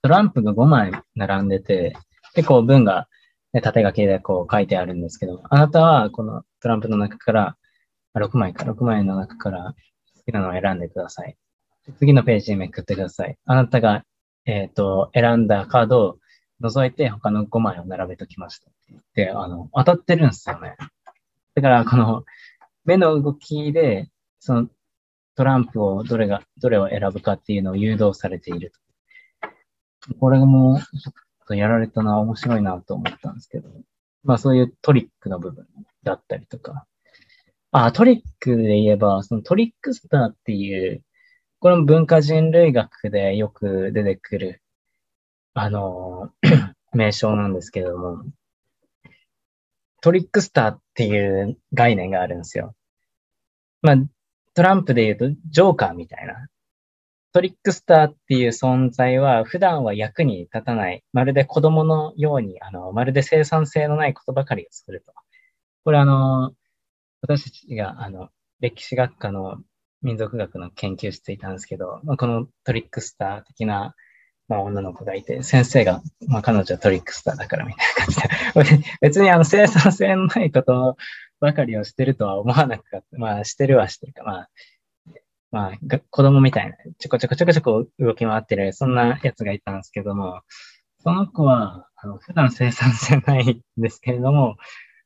[0.00, 1.94] トランプが5枚並んでて、
[2.34, 3.08] 結構文が、
[3.52, 7.56] ね、縦書きでこう書いてあるんですけど、あなたはこのトランプの中から、
[8.16, 9.74] 6枚か、6枚の中から
[10.24, 11.36] きなのを選んでください。
[11.98, 13.36] 次のページにめくってください。
[13.44, 14.04] あなたが、
[14.46, 16.18] えっ、ー、と、選んだカードを
[16.60, 20.76] 除いて他の5枚を並べときましたって言って、あの、当たってるんですよね。
[21.54, 22.24] だから、この、
[22.84, 24.08] 目の動きで、
[24.40, 24.68] その、
[25.36, 28.72] トランプをどれが、どれを選ぶかっていうのを誘導されている
[29.40, 30.14] と。
[30.20, 31.12] これも、ちょっ
[31.46, 33.68] とやられたのは面白いなと思ったんですけど、
[34.22, 35.66] まあそういうトリックの部分
[36.02, 36.86] だったりとか。
[37.76, 41.02] あ、トリックで言えば、そのトリックスターっていう、
[41.58, 44.62] これも文化人類学でよく出てくる、
[45.54, 46.30] あの、
[46.94, 48.24] 名称なんですけれども、
[50.02, 52.76] トリックスターっていう概念があるんですよ。
[53.82, 53.96] まあ、
[54.54, 56.46] トランプで言うと、ジョーカーみたいな。
[57.32, 65.12] トリックスターっていう存在は、普段は役に立たない、まるで子供のように、あの、まるで生産性のないことばかりをすると。
[65.82, 66.52] これあの、
[67.26, 68.28] 私たちが、あの、
[68.60, 69.58] 歴史学科の
[70.02, 73.94] 民族学の研究室いたんですけど、まあ、このトリックスター的な
[74.48, 80.96] まあ、女の子がいて、先生が、まあ、彼女はトリックスターだからみたいな感じで、 別にあの生産性のないこと
[81.40, 83.18] ばかりをしてるとは思わなかった。
[83.18, 84.22] まあ、してるはしてるか。
[84.22, 84.50] まあ、
[85.50, 90.42] まあ、子供みたいな、ちょこちょこちょこちょこ動き回ってる、そんなやつがいたんですけども、
[90.98, 94.56] その子は、あの普段生産性ないんですけれども、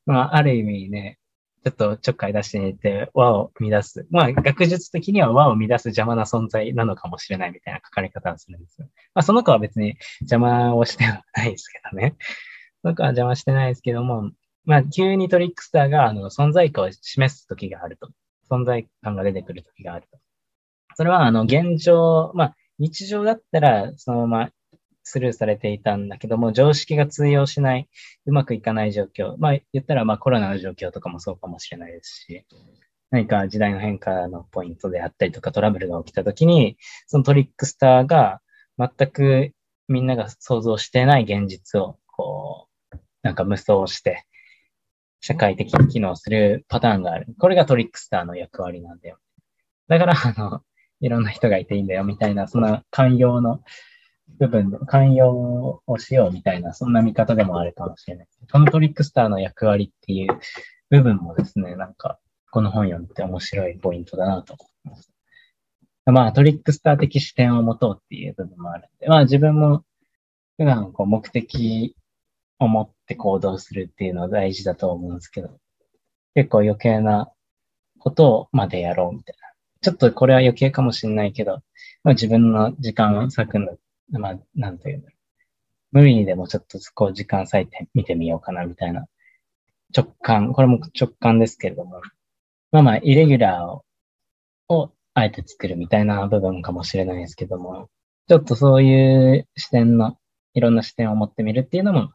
[0.05, 1.19] まあ、ある意味ね、
[1.65, 4.07] ちょっとちょっかい出してみて、和を乱す。
[4.11, 8.89] まあ、学術的には和を乱す邪魔な存在なのかもしれないみたいな書かれ方をするんですよ。
[9.15, 12.17] まあ、その子は別に邪魔をしてはないですけどね。
[12.83, 14.31] その子は邪魔してないですけども、
[14.65, 18.11] まあ、急にトリックスターがあの存在感を示す時があると。
[18.51, 20.19] 存在感が出てくる時があると。
[20.95, 24.51] それは、あの、現状、まあ、日常だったら、そのまま
[25.09, 27.89] スルーされていたんだけども、常識が通用しない、
[28.27, 29.37] うまくいかない状況。
[29.39, 32.45] まあ言ったらまあコロナの状況とかもそうかもしれないですし、
[33.11, 38.41] 何か時代の変化のポイントであったりとかトラブルが起きたときに、そのトリックスターが
[38.79, 39.53] 全く
[39.89, 44.25] みんなが想像してない現実を、こう、なんか無双して、
[45.21, 47.27] 社会的に機能するパターンがある。
[47.39, 49.19] これがトリックスターの役割なんだよ。
[49.89, 50.63] だから、あの、
[51.01, 53.63] いろんな人がいていいんだよ、みたいな、そんな寛容の
[54.39, 58.29] 部分で寛容をしようみたいな、そんな見方でもあるかもしれない。
[58.51, 60.39] このトリックスターの役割っていう
[60.91, 62.18] 部分もですね、なんか、
[62.51, 65.12] この本読んで面白いポイントだなと思います。
[66.07, 69.85] まあ、トリックスター的視点を持とうっていう部分もあるんで、まあ自分も
[70.57, 71.95] 普段こう目的
[72.59, 75.51] を持って行動するっていうのは大事だと思うんですけど、
[76.35, 77.31] 結構余計な
[77.99, 79.49] ことをまでやろうみたいな。
[79.81, 81.62] ちょっとこれは余計かもしれないけど、
[82.03, 83.72] まあ、自分の時間を割くんだ
[84.11, 85.19] まあ、なんというんだろう。
[85.93, 89.07] 無理にでもちょっとこう時間割いて見てみようかなみたいな。
[89.97, 92.01] 直感、これも直感ですけれども、
[92.73, 93.85] まあまあ、イレギュラーを
[94.69, 97.89] をあえて作るみたいな部分かもしれないですけども、
[98.29, 100.19] ちょっとそういう視点の、
[100.55, 102.11] いろんな視点を持ってみるっていうのも、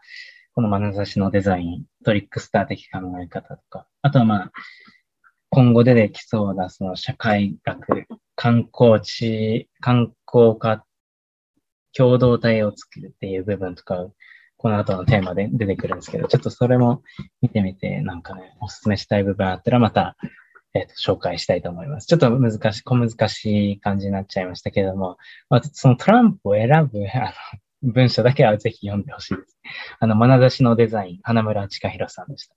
[0.54, 4.52] この眼差しのデザイン、トリックスター的考え方とか、あとはまあ、
[5.50, 10.86] 今後出てきそうなその社会学、観光地、観光化
[11.96, 14.08] 共同体を作るっていう部分とか、
[14.58, 17.02] この後のテーマで出てくるんですけど、ちょっとそれも
[17.42, 20.16] 見てみて、なんかね、おすすめしたい部分あったらまた、
[20.74, 22.08] えっ、ー、と、紹介したいと思います。
[22.08, 25.18] ちょっと難しい、小難しい感じになっちゃいましたけれども、
[25.50, 27.34] まあ、そのトランプを選ぶ、 あ
[27.84, 29.60] の、文章だけはぜひ読んでほしいです。
[30.00, 32.56] あの、眼差しのデザイン、花村近弘さんでした。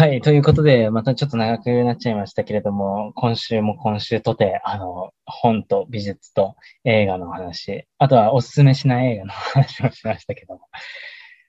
[0.00, 0.20] はい。
[0.20, 10.60] ということで、またちょっと長くなっちゃいましたけれども、今週も今週とて、あの、本と美術と映画の話、あとはおすすめしない映画の話をしましたけども、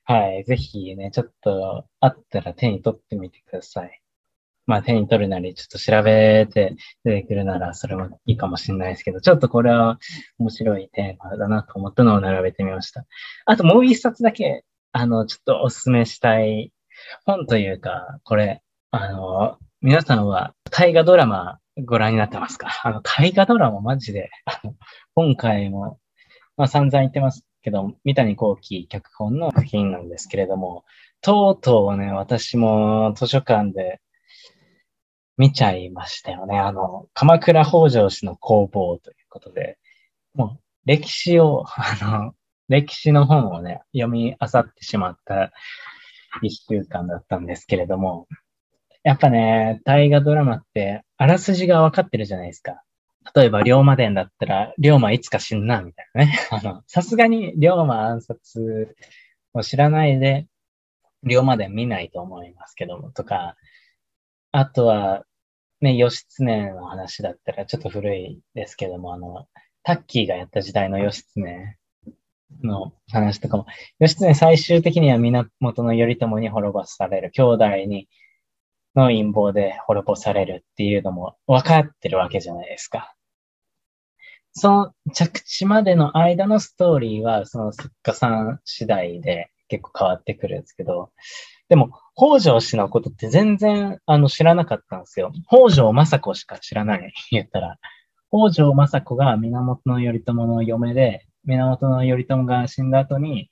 [0.03, 0.45] はい。
[0.45, 4.01] ぜひね、ちょっとあったら手に取ってみてください。
[4.65, 9.99] まあ手に取るなり、ちょっと調べて出てくるなら、それもいいかもしれないですけど、ちょっとこれは
[10.39, 13.05] 面白いテーマだなと思ったのを並べてみました。
[13.45, 16.71] あともう一冊だけ、あの、ちょっとおすすめしたい
[17.25, 22.69] 本というか、これ、あの、皆さんは大河ドラマご覧になってますか？
[22.83, 24.75] あの、大河ドラママジで、あの、
[25.15, 25.99] 今回も、
[26.57, 30.83] まあ散々言ってますけど、三谷幸喜脚本の作品なんですけれども、
[31.21, 34.01] とうとうね、私も図書館で
[35.37, 36.57] 見ちゃいましたよね。
[36.59, 39.77] あの、鎌倉北条氏の工房ということで、
[40.33, 42.33] もう歴史を、あの、
[42.67, 45.51] 歴史の本をね、読み漁ってしまった
[46.41, 48.27] 一週間だったんですけれども、
[49.03, 52.81] やっぱね、大河ドラマってあらすじが分かってるじゃないですか。
[53.35, 56.39] 例えば、龍馬伝だったら、龍馬いつか死んな、みたいなね。
[56.51, 58.95] あの、さすがに龍馬暗殺
[59.53, 60.47] を知らないで、
[61.23, 63.55] 龍馬伝見ないと思いますけども、とか、
[64.51, 65.25] あとは、
[65.81, 69.47] ね、義経の話だったらちょっと古いですけども、あの、
[69.83, 71.77] タッキーがやった時代の義経
[72.63, 73.65] の話とかも、
[73.99, 78.07] 義経最終的には源頼朝に滅ぼされる、兄弟に
[78.95, 83.13] の陰謀で滅ぼされるっていうのも分かってるわけじゃないですか。
[84.53, 91.11] その着地までの間のストーリーは、その作家さん次第で結構変わってくるんですけど、
[91.69, 95.31] でも、北条氏のことって全然、あの、知らなかったんですよ。
[95.47, 97.77] 北条政子しか知らない、言ったら。
[98.31, 103.49] 北条政子が源頼朝の嫁で、源頼朝が死んだ後に、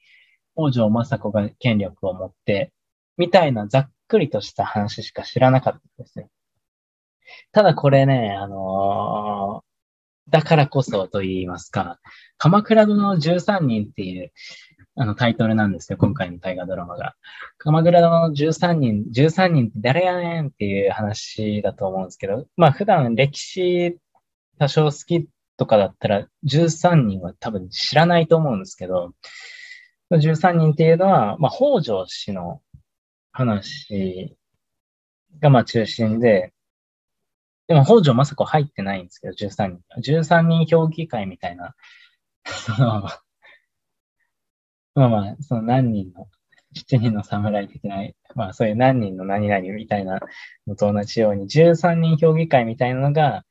[0.55, 2.71] 北条政子が権力を持って、
[3.17, 6.29] みたいなざっくりとした話しか知らなかったですよ。
[7.51, 11.99] ただこれね、あのー、だからこそと言いますか、
[12.37, 14.31] 鎌倉殿の13人っていう
[14.99, 17.15] あのタイトルなんですよ、今回の大河ドラマが。
[17.59, 23.97] 鎌倉殿の13人、13人って誰やねんっていう話だと思うんですけど、まあ普段歴史
[24.57, 25.27] 多少好き
[25.57, 29.13] とかだったら13人は多分知らないと思うんですけど、
[30.11, 32.61] 13人っていうのは、まあ北条氏の
[33.31, 34.37] 話
[35.41, 36.53] がまあ中心で、
[37.67, 40.11] でも北条政子入ってないんですけど、13人。
[40.13, 41.75] 13人評議会みたいな、
[42.45, 43.01] その、
[44.95, 46.27] まあまあ、その何人の、
[46.75, 47.97] 7人の侍的な、
[48.35, 50.19] まあそういう何人の何々みたいな
[50.65, 53.43] のと同じように、13人評議会みたいなのが、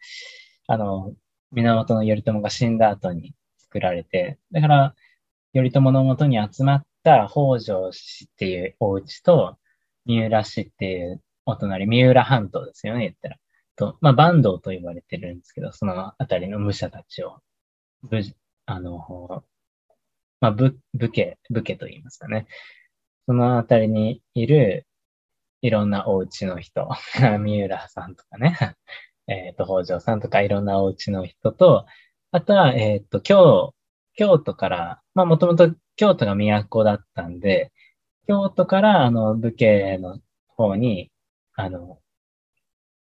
[0.66, 1.12] あの、
[1.56, 4.94] 源頼朝が死んだ後に作られて、だから、
[5.54, 9.56] 頼朝のもとに集まった北条氏っていうお家と、
[10.04, 13.36] 三浦市っていうお隣、三浦半島ですよね、言ったら。
[13.76, 17.38] と、まあ、坂東と言われてるんですけど、そのあたりの武者たちを、
[18.02, 18.34] 武、
[18.66, 19.44] あの、
[20.40, 22.46] まあ、武、武家、武家と言いますかね。
[23.26, 24.86] そのあたりにいる、
[25.62, 26.88] いろんなお家の人、
[27.40, 28.56] 三浦さんとかね、
[29.28, 31.86] えっ、と、北条さんとかいろんなお家の人と、
[32.30, 33.74] あとは、えっ、と、京、
[34.14, 37.72] 京都から、まあ、もともと京都が都だったんで、
[38.28, 41.10] 京都から、あの、武家の方に、
[41.54, 42.00] あの、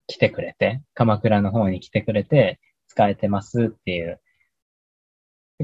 [0.08, 4.22] 来てくれて、鎌倉の方に来てくれて、使えてますっていう、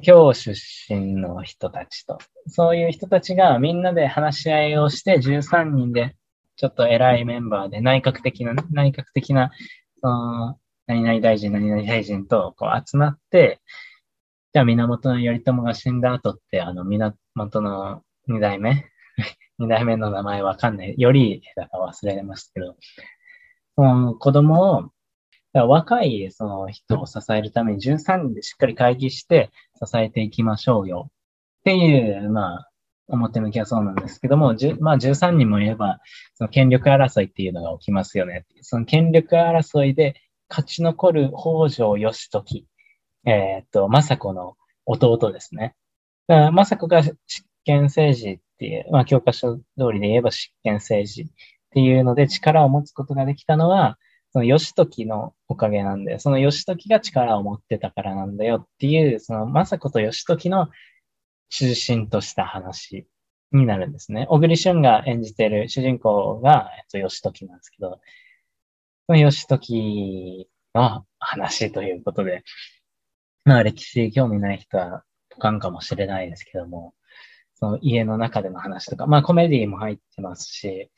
[0.02, 6.16] 京出身の人たちと、そういう人たちがみんなで話し合いをして13人で、
[6.56, 9.52] ちょっと偉いメンバーで内閣的な、内閣的な、
[10.02, 13.62] その、何々大臣、何々大臣とこう集まって、
[14.54, 17.16] じゃあ源頼朝が死んだ後って、あの、源
[17.62, 18.86] の二代目？
[19.60, 20.96] 二代目の名前わかんない。
[20.98, 22.76] よりだから忘れましたけど、
[23.76, 24.92] その子供を、
[25.54, 29.50] 若いその人を支えるために13人でしっかり会議して
[29.84, 31.10] 支えていきましょうよ。
[31.62, 32.70] っていう、まあ、
[33.08, 36.00] 表向きはそうなんですけども、まあ13人もいれば、
[36.36, 38.46] その権力争いっていうのが起きますよね。
[38.62, 40.16] その権力争いで
[40.50, 42.68] 勝ち残る北条義時、
[43.26, 44.56] えー、っと、政子の
[44.86, 45.76] 弟ですね。
[46.28, 47.14] だから政子が執
[47.66, 51.26] 権政治っていう、まあ、教科書通りで言えば執権政治っ
[51.72, 53.98] ていうので力を持つことができたのは、
[54.32, 60.70] その義時のおかげなんで、その義時が力を持ってたからなんだよっていう、その政子と義時の
[61.50, 63.08] 中心とした話
[63.52, 64.28] になるんですね。
[64.30, 68.00] 小栗旬が演じている主人公が、えっと、義時なんですけど、
[69.08, 72.44] その義時の話ということで、
[73.46, 76.94] まあ歴史興味ない人はポカンかもしれないですけども、
[77.56, 80.92] その家の中での話とか、まあコメディも入ってますし、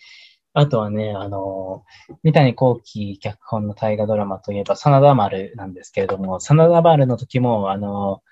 [0.54, 1.84] あとはね、あの、
[2.24, 8.24] 三谷幸喜脚本の大河ドラマといえば、真田丸なんですけれども、真田丸の時も、あの、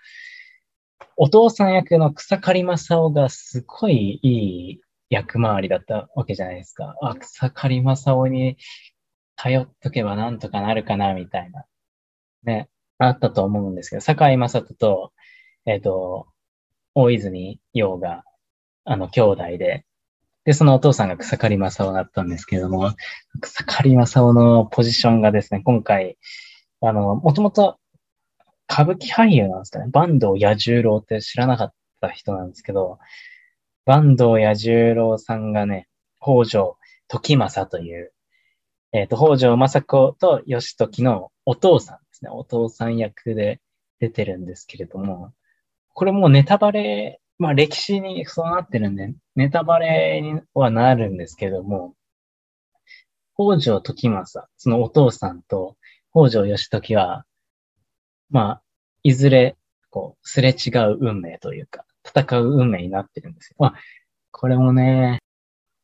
[1.16, 6.96] お父さん役の草刈正雄がすごいいい役回りだったわけじゃないですか。
[7.02, 8.58] あ、草刈正雄に
[9.36, 11.66] 頼っとけばなんとかなるかな、みたいな。
[12.44, 15.12] ね、あったと思うんですけど、坂井正人と、
[15.66, 16.28] えっ、ー、と、
[16.96, 18.24] 大泉洋が、
[18.86, 19.86] あの、兄弟で、
[20.46, 22.94] で、そのお父さんが草刈正雄だったんですけれども、
[23.42, 26.18] 草刈正雄のポジションがですね、今回、
[26.82, 27.78] あの、もともと
[28.70, 33.00] 歌舞伎俳優なんですかね、坂東彌十郎って知らなかった人なんですけど、
[33.86, 35.88] 坂東彌十郎さんがね、
[36.22, 38.12] 北条時政という、
[38.92, 42.30] えっ、と、北条政子と義時のお父さんですね。
[42.32, 43.62] お父さん役で
[44.00, 45.34] 出てるんですけれども、
[45.94, 51.96] これもうネタバレ、まあ歴史にそうなってるんで、ネタバレにはなるんですけども、
[53.36, 55.78] 北条時政、そのお父さんと
[56.12, 57.26] 北条義時は、
[58.30, 58.62] まあ、
[59.04, 59.56] いずれ、
[59.90, 63.56] こう、すれ違う運命というか、戦う運命になってるんですよ。
[63.60, 63.74] まあ、
[64.32, 65.20] これもね、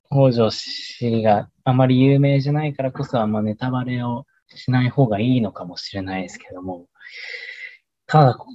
[0.10, 6.88] 北条氏があまり有名じゃないからこそ、あんまネタバレをしない方がいいのかもしれないですけども、
[8.06, 8.48] ただ、こ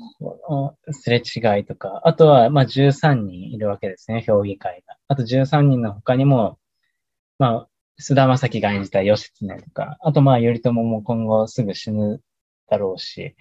[0.51, 4.97] のすれ違いとか、あとは、まあ、13人いるわけですね、評議会が。
[5.09, 6.59] あと13人の他にも、
[7.39, 7.68] まあ、
[7.99, 12.22] 菅田将暉が演じた義経とか、あとまあ、頼朝も今後すぐ死ぬ
[12.69, 13.35] だろうし、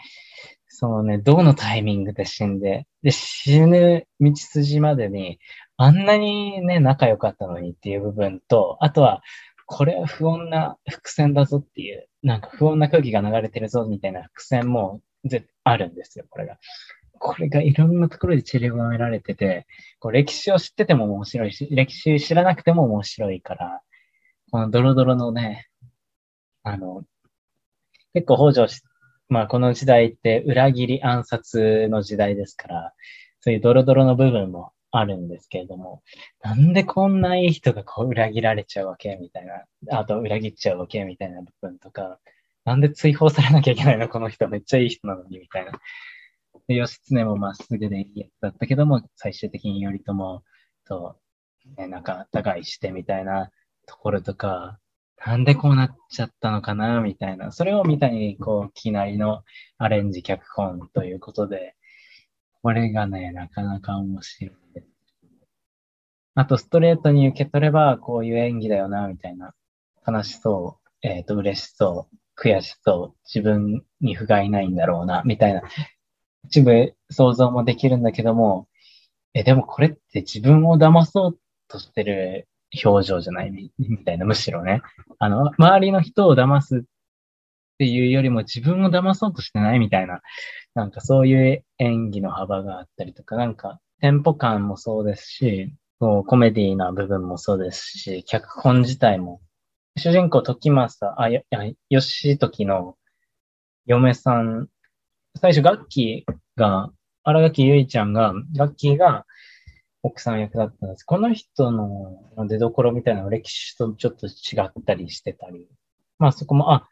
[0.68, 5.40] そのね、どのタイミングで死んで、で、死ぬ道筋までに、
[5.78, 9.22] あんなにね、仲良かったのにっていう部分と、あとは、
[9.66, 15.02] これは不穏な伏線だぞっていう、なんか不穏な空気が流れてるぞみたいな伏線も
[15.64, 16.58] あるんですよ、これが。
[17.20, 19.66] これがいろんなところで散りばめられてて、
[20.00, 23.82] こう歴史を知ってても面白いし、歴史知らなくても面白いから、
[24.52, 25.68] このドロドロのね、
[26.64, 27.04] あの、
[28.14, 28.68] 結構北条
[29.30, 32.94] まあこの時代って裏切り暗殺の時代ですから、
[33.42, 36.02] そういうドロドロの部分もあるんですけれども、
[36.42, 42.20] なんでこんないい人がこう裏切られちゃうわけみたいな、あと裏切っちゃうわけみたいな部分とか、
[42.66, 45.72] なんで追放されなきゃいけないのこの人めっちゃいい人なのにみたいな。
[46.68, 50.44] で、義経もまっすぐでいいやつだったけども、最終的に頼朝
[50.86, 51.18] と、
[51.78, 53.52] ね、仲違いしてみたいな
[53.86, 54.80] ところとか、
[55.26, 57.51] なんでこうなっちゃったのかな、みたいな。
[57.51, 59.43] それを見たに、こう、きなりの
[59.78, 61.76] アレンジ脚本ということで、
[62.61, 64.55] これがね、なかなか面白い。
[66.36, 69.55] あと、ストレートに受け取れば、こういう演技だよな、みたいな。
[70.07, 75.63] 悲しそう、えっ、ー、と、嬉しそう、悔しそう、自分に不甲斐ないんだろうな、みたいな。
[76.45, 78.68] 一部想像もできるんだけども、
[79.34, 82.47] え、でもこれって自分を騙そうとしてる
[82.84, 84.82] 表情じゃないみたいな、むしろね。
[85.20, 86.82] あの、周りの人を騙すっ
[87.78, 90.22] ていうよりも自分を騙そうとしてないみたいな、
[90.74, 99.41] なんかそういう演技の幅があったりとか、なんかテンポ感もそうですし、こうコメディな部分もそうですし、脚本自体も、
[99.95, 101.41] 主人公時政、あ、や、
[101.89, 102.97] 義時の
[103.86, 104.70] 嫁さん、
[105.39, 106.89] 最初ガッキーが、
[107.24, 109.27] 荒垣結衣ちゃんが、ガッキーが
[110.08, 111.03] 奥さん役だったんです。
[111.03, 114.32] この人の出所みたいな歴史とちょっと違
[114.66, 115.68] ったりしてたり、
[116.18, 116.88] まあそこも、あ、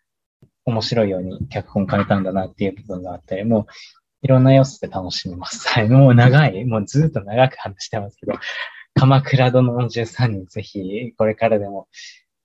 [0.66, 3.66] 面白いように脚本変えたんだなっていう部分があったり、もう
[4.22, 5.68] いろんな要素で楽しめます。
[5.70, 5.90] はい。
[5.90, 8.34] もう長い、もうずっと長く話してますけど、
[8.96, 11.88] 鎌倉殿の13人ぜひこれからでも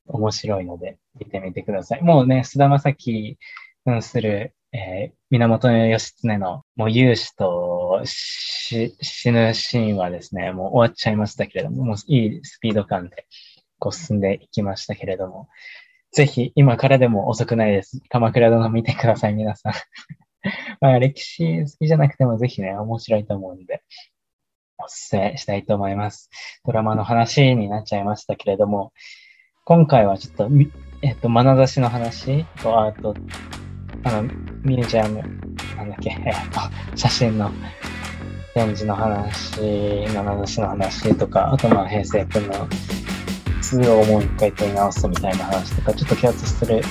[0.06, 2.02] 面白いので見てみてください。
[2.02, 3.38] もうね、菅田将暉
[3.84, 13.26] 扮するえー、源義経のもう勇士と死ぬシーンはですね、もう終わっちゃいましたけれども、もういいスピード感で
[13.78, 15.48] こう進んでいきましたけれども、
[16.12, 18.00] ぜひ今からでも遅くないです。
[18.08, 19.72] 鎌倉殿見てください、皆さん。
[20.80, 23.82] まあ歴史好きじゃなくてもぜひね、面白いと思うんで、
[24.78, 26.30] おすすめしたいと思います。
[26.64, 28.92] ドラマの話になっちゃいましたけれども、
[29.64, 30.48] 今回はちょっと、
[31.02, 33.14] えっと、眼差しの話とアート
[34.04, 34.22] あの、
[34.62, 35.22] ミュージアム、
[35.76, 37.50] なんだっけ、えっと、写真の
[38.54, 39.60] 展示の話、
[40.12, 42.68] 七しの話とか、あとまあ平成君の
[43.60, 46.82] 2をもう一回問い直すみたいな話とか、ちょっと共通する、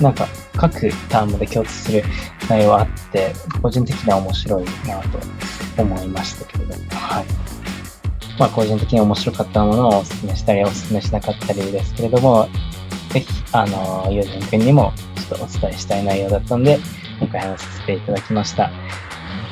[0.00, 2.02] なんか各タームで共通する
[2.48, 3.32] 内容あって、
[3.62, 5.18] 個人的には面白いなと
[5.82, 7.24] 思いましたけれども、はい。
[8.38, 12.48] まあ個人的に面白かったものをお勧めしたり、お勧めしなかったりですけれども、
[13.10, 16.78] ぜひ、あの、友人君にもちょっとお伝えしたい内容だったんで、
[17.20, 18.70] 今回話させていただきました。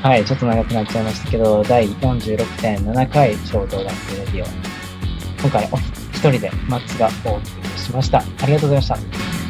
[0.02, 4.46] はい、ちょっと長くなっちゃいましたけど、第46.7回超動画レディオ。
[5.40, 8.18] 今回お一人でマッツがお送りしました。
[8.18, 9.45] ありがとうございました。